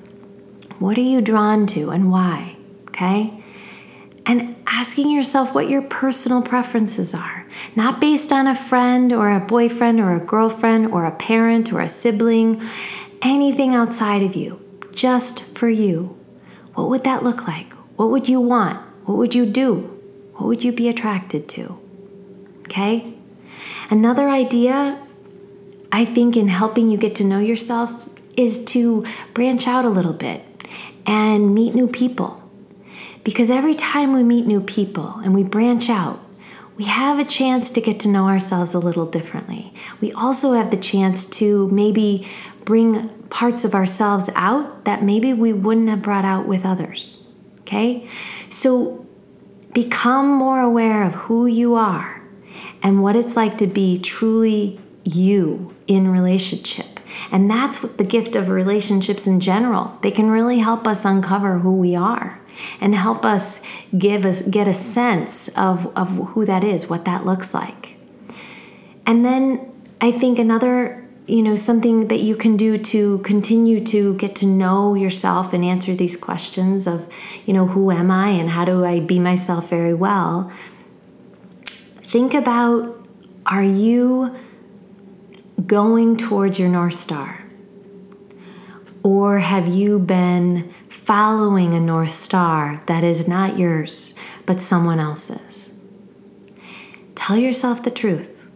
what 0.80 0.98
are 0.98 1.02
you 1.02 1.22
drawn 1.22 1.66
to 1.68 1.90
and 1.90 2.12
why? 2.12 2.56
Okay? 2.90 3.43
And 4.26 4.56
asking 4.68 5.12
yourself 5.12 5.54
what 5.54 5.70
your 5.70 5.82
personal 5.82 6.42
preferences 6.42 7.14
are 7.14 7.44
not 7.76 8.00
based 8.00 8.32
on 8.32 8.48
a 8.48 8.56
friend 8.56 9.12
or 9.12 9.32
a 9.32 9.40
boyfriend 9.40 10.00
or 10.00 10.14
a 10.14 10.20
girlfriend 10.20 10.88
or 10.88 11.06
a 11.06 11.12
parent 11.12 11.72
or 11.72 11.82
a 11.82 11.90
sibling, 11.90 12.62
anything 13.22 13.74
outside 13.74 14.22
of 14.22 14.36
you, 14.36 14.60
just 14.94 15.58
for 15.58 15.70
you. 15.70 16.18
What 16.74 16.90
would 16.90 17.04
that 17.04 17.24
look 17.24 17.48
like? 17.48 17.74
What 17.96 18.10
would 18.10 18.28
you 18.28 18.40
want? 18.40 18.80
What 19.06 19.18
would 19.18 19.36
you 19.36 19.46
do? 19.46 19.90
What 20.36 20.48
would 20.48 20.64
you 20.64 20.72
be 20.72 20.90
attracted 20.90 21.48
to? 21.50 21.80
Okay? 22.62 23.14
Another 23.90 24.30
idea, 24.30 25.00
I 25.92 26.06
think, 26.06 26.36
in 26.36 26.48
helping 26.48 26.90
you 26.90 26.98
get 26.98 27.16
to 27.16 27.24
know 27.24 27.40
yourself 27.40 28.10
is 28.36 28.66
to 28.66 29.06
branch 29.34 29.68
out 29.68 29.86
a 29.86 29.90
little 29.90 30.14
bit 30.14 30.44
and 31.06 31.54
meet 31.54 31.76
new 31.76 31.88
people. 31.88 32.43
Because 33.24 33.50
every 33.50 33.74
time 33.74 34.14
we 34.14 34.24
meet 34.24 34.46
new 34.46 34.62
people 34.62 35.20
and 35.24 35.34
we 35.34 35.44
branch 35.44 35.90
out, 35.90 36.20
we 36.76 36.86
have 36.86 37.20
a 37.20 37.26
chance 37.26 37.70
to 37.72 37.82
get 37.82 38.00
to 38.02 38.08
know 38.08 38.28
ourselves 38.28 38.74
a 38.74 38.80
little 38.80 39.06
differently. 39.06 39.74
We 40.02 40.12
also 40.12 40.54
have 40.54 40.72
the 40.72 40.78
chance 40.78 41.26
to 41.38 41.68
maybe 41.70 42.28
bring 42.66 43.10
parts 43.30 43.64
of 43.64 43.76
ourselves 43.76 44.30
out 44.36 44.86
that 44.86 45.04
maybe 45.04 45.34
we 45.34 45.54
wouldn't 45.54 45.90
have 45.90 46.02
brought 46.02 46.26
out 46.26 46.48
with 46.48 46.66
others. 46.66 47.24
Okay? 47.62 48.08
So 48.50 49.06
become 49.74 50.28
more 50.28 50.62
aware 50.62 51.04
of 51.04 51.16
who 51.16 51.46
you 51.46 51.76
are 51.76 52.22
and 52.82 53.02
what 53.02 53.16
it's 53.16 53.36
like 53.36 53.58
to 53.60 53.68
be 53.68 54.00
truly 54.00 54.80
you 55.04 55.74
in 55.88 56.08
relationship. 56.08 57.00
And 57.32 57.50
that's 57.50 57.84
what 57.84 57.98
the 57.98 58.04
gift 58.04 58.36
of 58.36 58.50
relationships 58.50 59.28
in 59.28 59.40
general. 59.40 59.98
They 60.02 60.12
can 60.12 60.30
really 60.30 60.60
help 60.60 60.88
us 60.88 61.06
uncover 61.06 61.60
who 61.60 61.76
we 61.76 61.96
are 61.96 62.40
and 62.80 62.96
help 62.96 63.26
us 63.26 63.62
give 63.98 64.26
us 64.26 64.42
get 64.42 64.68
a 64.68 64.74
sense 64.74 65.48
of, 65.50 65.96
of 65.98 66.10
who 66.30 66.46
that 66.46 66.64
is, 66.64 66.90
what 66.90 67.06
that 67.06 67.26
looks 67.26 67.54
like. 67.54 67.96
And 69.06 69.26
then 69.26 69.72
I 70.02 70.12
think 70.12 70.40
another 70.40 71.04
you 71.26 71.42
know 71.42 71.56
something 71.56 72.10
that 72.10 72.20
you 72.20 72.36
can 72.36 72.58
do 72.58 72.78
to 72.78 73.20
continue 73.20 73.80
to 73.80 74.14
get 74.16 74.36
to 74.36 74.46
know 74.46 74.94
yourself 74.94 75.54
and 75.54 75.64
answer 75.64 75.96
these 75.96 76.18
questions 76.18 76.86
of 76.86 77.12
you 77.46 77.54
know 77.54 77.66
who 77.66 77.92
am 77.92 78.12
i 78.12 78.30
and 78.30 78.50
how 78.50 78.66
do 78.66 78.84
i 78.84 79.00
be 79.00 79.20
myself 79.20 79.70
very 79.70 79.94
well 79.94 80.52
think 81.66 82.34
about 82.34 83.08
are 83.46 83.64
you 83.64 84.36
going 85.66 86.18
towards 86.18 86.60
your 86.60 86.68
north 86.68 86.94
star 86.94 87.42
or 89.02 89.40
have 89.40 89.68
you 89.68 90.00
been 90.00 90.74
following 91.06 91.74
a 91.74 91.80
North 91.82 92.12
Star 92.12 92.82
that 92.86 93.04
is 93.04 93.28
not 93.28 93.60
yours, 93.60 94.18
but 94.46 94.62
someone 94.62 95.02
else's. 95.02 95.74
Tell 97.14 97.36
yourself 97.36 97.84
the 97.84 97.92
truth. 97.92 98.50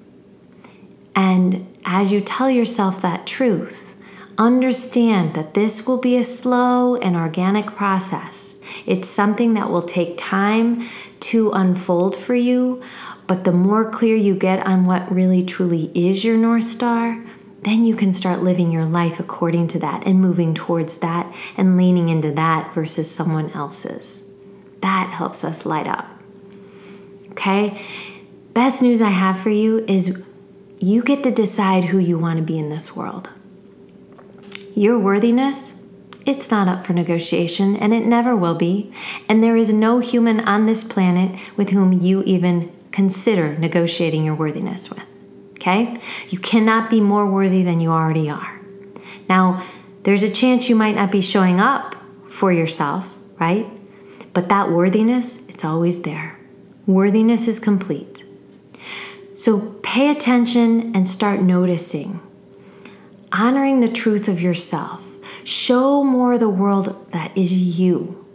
And 1.13 1.77
as 1.83 2.13
you 2.13 2.21
tell 2.21 2.49
yourself 2.49 3.01
that 3.01 3.27
truth, 3.27 4.01
understand 4.37 5.33
that 5.33 5.55
this 5.55 5.85
will 5.85 5.97
be 5.97 6.15
a 6.15 6.23
slow 6.23 6.95
and 6.95 7.17
organic 7.17 7.67
process. 7.67 8.61
It's 8.85 9.09
something 9.09 9.53
that 9.55 9.69
will 9.69 9.81
take 9.81 10.17
time 10.17 10.87
to 11.21 11.51
unfold 11.51 12.15
for 12.15 12.35
you, 12.35 12.81
but 13.25 13.43
the 13.43 13.51
more 13.51 13.89
clear 13.89 14.15
you 14.15 14.35
get 14.35 14.65
on 14.65 14.85
what 14.85 15.11
really 15.11 15.43
truly 15.43 15.91
is 15.93 16.23
your 16.23 16.37
North 16.37 16.63
Star, 16.63 17.25
then 17.67 17.83
you 17.85 17.95
can 17.95 18.13
start 18.13 18.41
living 18.41 18.71
your 18.71 18.85
life 18.85 19.19
according 19.19 19.67
to 19.67 19.79
that 19.79 20.07
and 20.07 20.21
moving 20.21 20.53
towards 20.53 20.99
that 20.99 21.31
and 21.57 21.75
leaning 21.75 22.07
into 22.07 22.31
that 22.31 22.73
versus 22.73 23.13
someone 23.13 23.51
else's. 23.51 24.33
That 24.81 25.09
helps 25.09 25.43
us 25.43 25.65
light 25.65 25.87
up. 25.87 26.07
Okay? 27.31 27.83
Best 28.53 28.81
news 28.81 29.01
I 29.01 29.09
have 29.09 29.39
for 29.39 29.49
you 29.49 29.83
is 29.87 30.25
you 30.79 31.03
get 31.03 31.23
to 31.23 31.31
decide 31.31 31.85
who 31.85 31.97
you 31.97 32.17
want 32.17 32.37
to 32.37 32.43
be 32.43 32.57
in 32.57 32.69
this 32.69 32.95
world. 32.95 33.29
Your 34.73 34.97
worthiness, 34.97 35.85
it's 36.25 36.49
not 36.49 36.67
up 36.67 36.85
for 36.85 36.93
negotiation 36.93 37.75
and 37.75 37.93
it 37.93 38.05
never 38.05 38.35
will 38.35 38.55
be. 38.55 38.93
And 39.27 39.43
there 39.43 39.57
is 39.57 39.73
no 39.73 39.99
human 39.99 40.39
on 40.39 40.67
this 40.67 40.83
planet 40.83 41.37
with 41.57 41.71
whom 41.71 41.91
you 41.91 42.23
even 42.23 42.71
consider 42.91 43.57
negotiating 43.57 44.23
your 44.23 44.35
worthiness 44.35 44.89
with 44.89 45.03
okay? 45.67 45.95
You 46.29 46.39
cannot 46.39 46.89
be 46.89 47.01
more 47.01 47.29
worthy 47.29 47.63
than 47.63 47.79
you 47.79 47.91
already 47.91 48.29
are. 48.29 48.59
Now, 49.27 49.65
there's 50.03 50.23
a 50.23 50.29
chance 50.29 50.69
you 50.69 50.75
might 50.75 50.95
not 50.95 51.11
be 51.11 51.21
showing 51.21 51.59
up 51.59 51.95
for 52.29 52.51
yourself, 52.51 53.17
right? 53.39 53.67
But 54.33 54.49
that 54.49 54.71
worthiness, 54.71 55.47
it's 55.49 55.65
always 55.65 56.03
there. 56.03 56.39
Worthiness 56.85 57.47
is 57.47 57.59
complete. 57.59 58.23
So 59.35 59.73
pay 59.83 60.09
attention 60.09 60.95
and 60.95 61.07
start 61.07 61.41
noticing, 61.41 62.21
honoring 63.31 63.81
the 63.81 63.91
truth 63.91 64.27
of 64.27 64.41
yourself, 64.41 65.07
Show 65.47 66.03
more 66.03 66.33
of 66.33 66.41
the 66.41 66.49
world 66.49 67.09
that 67.11 67.31
is 67.37 67.79
you. 67.79 68.25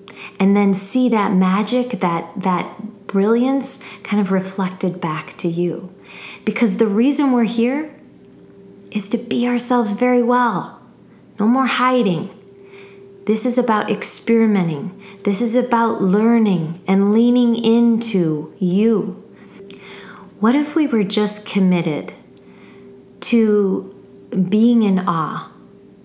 And 0.41 0.57
then 0.57 0.73
see 0.73 1.11
that 1.11 1.35
magic, 1.35 2.01
that 2.01 2.33
that 2.39 3.07
brilliance 3.07 3.85
kind 4.03 4.19
of 4.19 4.33
reflected 4.33 4.99
back 4.99 5.37
to 5.37 5.49
you. 5.49 5.95
Because 6.45 6.77
the 6.77 6.87
reason 6.87 7.33
we're 7.33 7.45
here 7.45 7.95
is 8.91 9.09
to 9.11 9.19
be 9.19 9.47
ourselves 9.47 9.93
very 9.93 10.23
well. 10.23 10.81
No 11.39 11.47
more 11.47 11.67
hiding. 11.67 12.31
This 13.27 13.47
is 13.47 13.57
about 13.57 13.91
experimenting. 13.91 15.01
This 15.23 15.41
is 15.41 15.55
about 15.55 16.03
learning 16.03 16.81
and 16.89 17.13
leaning 17.13 17.55
into 17.57 18.53
you. 18.59 19.23
What 20.41 20.57
if 20.57 20.75
we 20.75 20.89
were 20.89 21.05
just 21.05 21.47
committed 21.47 22.13
to 23.21 23.95
being 24.49 24.83
in 24.83 24.99
awe 25.07 25.53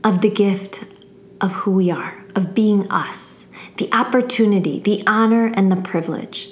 of 0.03 0.21
the 0.21 0.29
gift 0.29 0.85
of 1.41 1.53
who 1.53 1.71
we 1.71 1.89
are, 1.89 2.23
of 2.35 2.53
being 2.53 2.89
us, 2.91 3.51
the 3.77 3.91
opportunity, 3.91 4.79
the 4.79 5.03
honor, 5.07 5.47
and 5.55 5.71
the 5.71 5.75
privilege? 5.75 6.49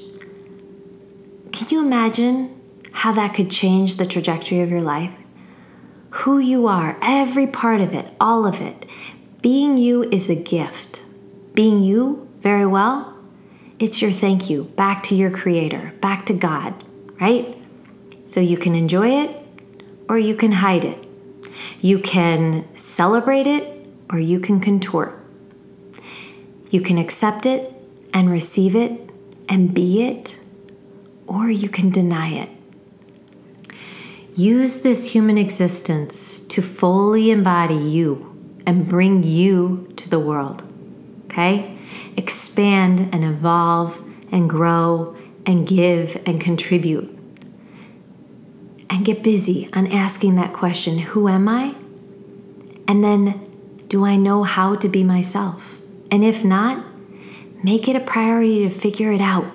Can 1.52 1.68
you 1.70 1.80
imagine 1.80 2.60
how 2.96 3.12
that 3.12 3.34
could 3.34 3.52
change 3.52 3.98
the 3.98 4.06
trajectory 4.06 4.62
of 4.62 4.72
your 4.72 4.82
life? 4.82 5.12
Who 6.22 6.40
you 6.40 6.66
are, 6.68 6.98
every 7.02 7.46
part 7.46 7.82
of 7.82 7.94
it, 7.94 8.08
all 8.20 8.48
of 8.48 8.62
it. 8.62 8.86
Being 9.42 9.78
you 9.78 10.04
is 10.04 10.30
a 10.30 10.36
gift. 10.36 11.04
Being 11.54 11.84
you 11.84 12.28
very 12.40 12.66
well, 12.66 13.14
it's 13.80 14.02
your 14.02 14.14
thank 14.14 14.50
you 14.50 14.64
back 14.64 15.04
to 15.04 15.16
your 15.16 15.30
Creator, 15.30 15.94
back 16.00 16.26
to 16.28 16.34
God, 16.34 16.74
right? 17.20 17.58
So 18.26 18.40
you 18.40 18.58
can 18.58 18.74
enjoy 18.74 19.10
it 19.10 19.46
or 20.08 20.18
you 20.18 20.36
can 20.36 20.54
hide 20.54 20.86
it. 20.86 21.06
You 21.82 22.00
can 22.00 22.66
celebrate 22.78 23.46
it 23.46 23.86
or 24.10 24.20
you 24.20 24.40
can 24.40 24.62
contort. 24.62 25.20
You 26.70 26.80
can 26.80 26.98
accept 26.98 27.46
it 27.46 27.74
and 28.14 28.30
receive 28.30 28.74
it 28.74 29.10
and 29.50 29.74
be 29.74 30.04
it, 30.04 30.40
or 31.28 31.50
you 31.50 31.70
can 31.70 31.90
deny 31.90 32.30
it. 32.30 32.50
Use 34.36 34.82
this 34.82 35.14
human 35.14 35.38
existence 35.38 36.42
to 36.42 36.62
fully 36.62 37.32
embody 37.32 37.76
you 37.76 38.36
and 38.66 38.86
bring 38.86 39.24
you 39.24 39.94
to 39.96 40.10
the 40.10 40.20
world. 40.20 40.62
Okay? 41.28 41.78
Expand 42.18 43.10
and 43.14 43.24
evolve 43.24 44.04
and 44.34 44.50
grow 44.50 45.16
and 45.46 45.66
give 45.66 46.22
and 46.26 46.42
contribute. 46.42 47.10
And 48.90 49.06
get 49.06 49.24
busy 49.24 49.70
on 49.72 49.88
asking 49.88 50.36
that 50.36 50.52
question 50.52 51.00
Who 51.00 51.30
am 51.30 51.48
I? 51.48 51.76
And 52.90 53.02
then, 53.02 53.40
do 53.88 54.04
I 54.04 54.18
know 54.18 54.44
how 54.44 54.76
to 54.76 54.90
be 54.90 55.04
myself? 55.04 55.82
And 56.12 56.26
if 56.26 56.44
not, 56.44 56.86
make 57.64 57.88
it 57.88 57.96
a 57.96 58.02
priority 58.02 58.60
to 58.64 58.70
figure 58.70 59.14
it 59.14 59.22
out. 59.22 59.46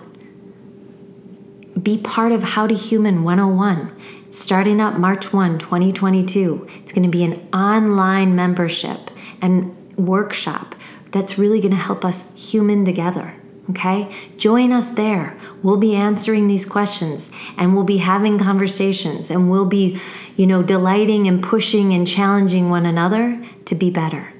Be 1.80 1.98
part 1.98 2.32
of 2.32 2.42
How 2.42 2.66
to 2.66 2.74
Human 2.74 3.22
101 3.22 3.94
starting 4.30 4.80
up 4.80 4.94
March 4.94 5.32
1, 5.32 5.58
2022. 5.58 6.66
It's 6.76 6.92
going 6.92 7.02
to 7.02 7.08
be 7.08 7.24
an 7.24 7.48
online 7.52 8.34
membership 8.34 9.10
and 9.42 9.76
workshop 9.96 10.74
that's 11.10 11.36
really 11.36 11.60
going 11.60 11.72
to 11.72 11.76
help 11.76 12.04
us 12.04 12.34
human 12.50 12.84
together. 12.84 13.34
Okay? 13.70 14.12
Join 14.36 14.72
us 14.72 14.92
there. 14.92 15.38
We'll 15.62 15.76
be 15.76 15.94
answering 15.94 16.48
these 16.48 16.66
questions 16.66 17.32
and 17.56 17.74
we'll 17.74 17.84
be 17.84 17.98
having 17.98 18.38
conversations 18.38 19.30
and 19.30 19.50
we'll 19.50 19.66
be, 19.66 20.00
you 20.36 20.46
know, 20.46 20.62
delighting 20.62 21.26
and 21.26 21.42
pushing 21.42 21.92
and 21.92 22.06
challenging 22.06 22.68
one 22.68 22.86
another 22.86 23.42
to 23.66 23.74
be 23.74 23.90
better. 23.90 24.32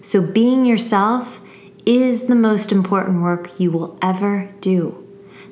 So, 0.00 0.20
being 0.20 0.64
yourself 0.64 1.40
is 1.86 2.26
the 2.26 2.34
most 2.34 2.72
important 2.72 3.22
work 3.22 3.58
you 3.58 3.70
will 3.70 3.98
ever 4.02 4.52
do. 4.60 5.00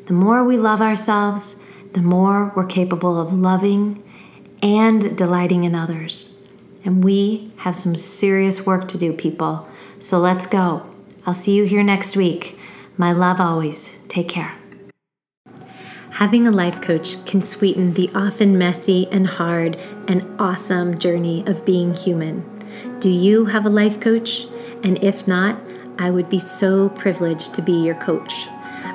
The 0.06 0.12
more 0.12 0.42
we 0.42 0.56
love 0.56 0.80
ourselves, 0.80 1.61
the 1.92 2.02
more 2.02 2.52
we're 2.56 2.66
capable 2.66 3.20
of 3.20 3.32
loving 3.32 4.02
and 4.62 5.16
delighting 5.16 5.64
in 5.64 5.74
others. 5.74 6.38
And 6.84 7.04
we 7.04 7.52
have 7.58 7.76
some 7.76 7.96
serious 7.96 8.66
work 8.66 8.88
to 8.88 8.98
do, 8.98 9.12
people. 9.12 9.68
So 9.98 10.18
let's 10.18 10.46
go. 10.46 10.86
I'll 11.26 11.34
see 11.34 11.54
you 11.54 11.64
here 11.64 11.82
next 11.82 12.16
week. 12.16 12.58
My 12.96 13.12
love 13.12 13.40
always. 13.40 13.98
Take 14.08 14.28
care. 14.28 14.54
Having 16.10 16.46
a 16.46 16.50
life 16.50 16.80
coach 16.80 17.24
can 17.24 17.40
sweeten 17.40 17.94
the 17.94 18.10
often 18.14 18.58
messy 18.58 19.08
and 19.10 19.26
hard 19.26 19.76
and 20.08 20.28
awesome 20.40 20.98
journey 20.98 21.44
of 21.46 21.64
being 21.64 21.94
human. 21.94 22.44
Do 23.00 23.10
you 23.10 23.46
have 23.46 23.66
a 23.66 23.70
life 23.70 24.00
coach? 24.00 24.46
And 24.82 25.02
if 25.02 25.26
not, 25.26 25.60
I 25.98 26.10
would 26.10 26.28
be 26.28 26.38
so 26.38 26.88
privileged 26.90 27.54
to 27.54 27.62
be 27.62 27.72
your 27.72 27.94
coach. 27.96 28.46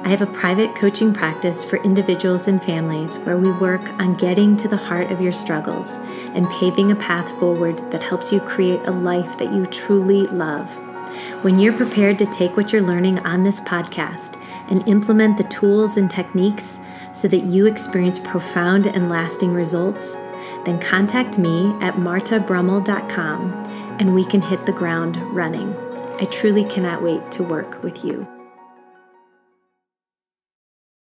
I 0.03 0.09
have 0.09 0.21
a 0.21 0.27
private 0.27 0.73
coaching 0.75 1.13
practice 1.13 1.63
for 1.63 1.83
individuals 1.83 2.47
and 2.47 2.63
families 2.63 3.17
where 3.23 3.37
we 3.37 3.51
work 3.53 3.81
on 3.99 4.15
getting 4.15 4.55
to 4.57 4.67
the 4.67 4.77
heart 4.77 5.11
of 5.11 5.19
your 5.19 5.31
struggles 5.31 5.99
and 6.33 6.47
paving 6.59 6.91
a 6.91 6.95
path 6.95 7.29
forward 7.39 7.77
that 7.91 8.01
helps 8.01 8.31
you 8.31 8.39
create 8.39 8.87
a 8.87 8.91
life 8.91 9.37
that 9.37 9.51
you 9.51 9.65
truly 9.65 10.23
love. 10.27 10.69
When 11.43 11.59
you're 11.59 11.73
prepared 11.73 12.17
to 12.19 12.25
take 12.25 12.55
what 12.55 12.71
you're 12.71 12.81
learning 12.81 13.19
on 13.19 13.43
this 13.43 13.59
podcast 13.61 14.41
and 14.69 14.87
implement 14.87 15.37
the 15.37 15.43
tools 15.45 15.97
and 15.97 16.09
techniques 16.09 16.79
so 17.11 17.27
that 17.27 17.43
you 17.43 17.65
experience 17.65 18.19
profound 18.19 18.87
and 18.87 19.09
lasting 19.09 19.53
results, 19.53 20.15
then 20.65 20.79
contact 20.79 21.37
me 21.37 21.67
at 21.81 21.95
martabrummel.com 21.95 23.53
and 23.99 24.13
we 24.13 24.23
can 24.25 24.41
hit 24.41 24.65
the 24.65 24.71
ground 24.71 25.17
running. 25.33 25.75
I 26.19 26.25
truly 26.25 26.63
cannot 26.65 27.01
wait 27.01 27.31
to 27.31 27.43
work 27.43 27.81
with 27.83 28.03
you. 28.03 28.27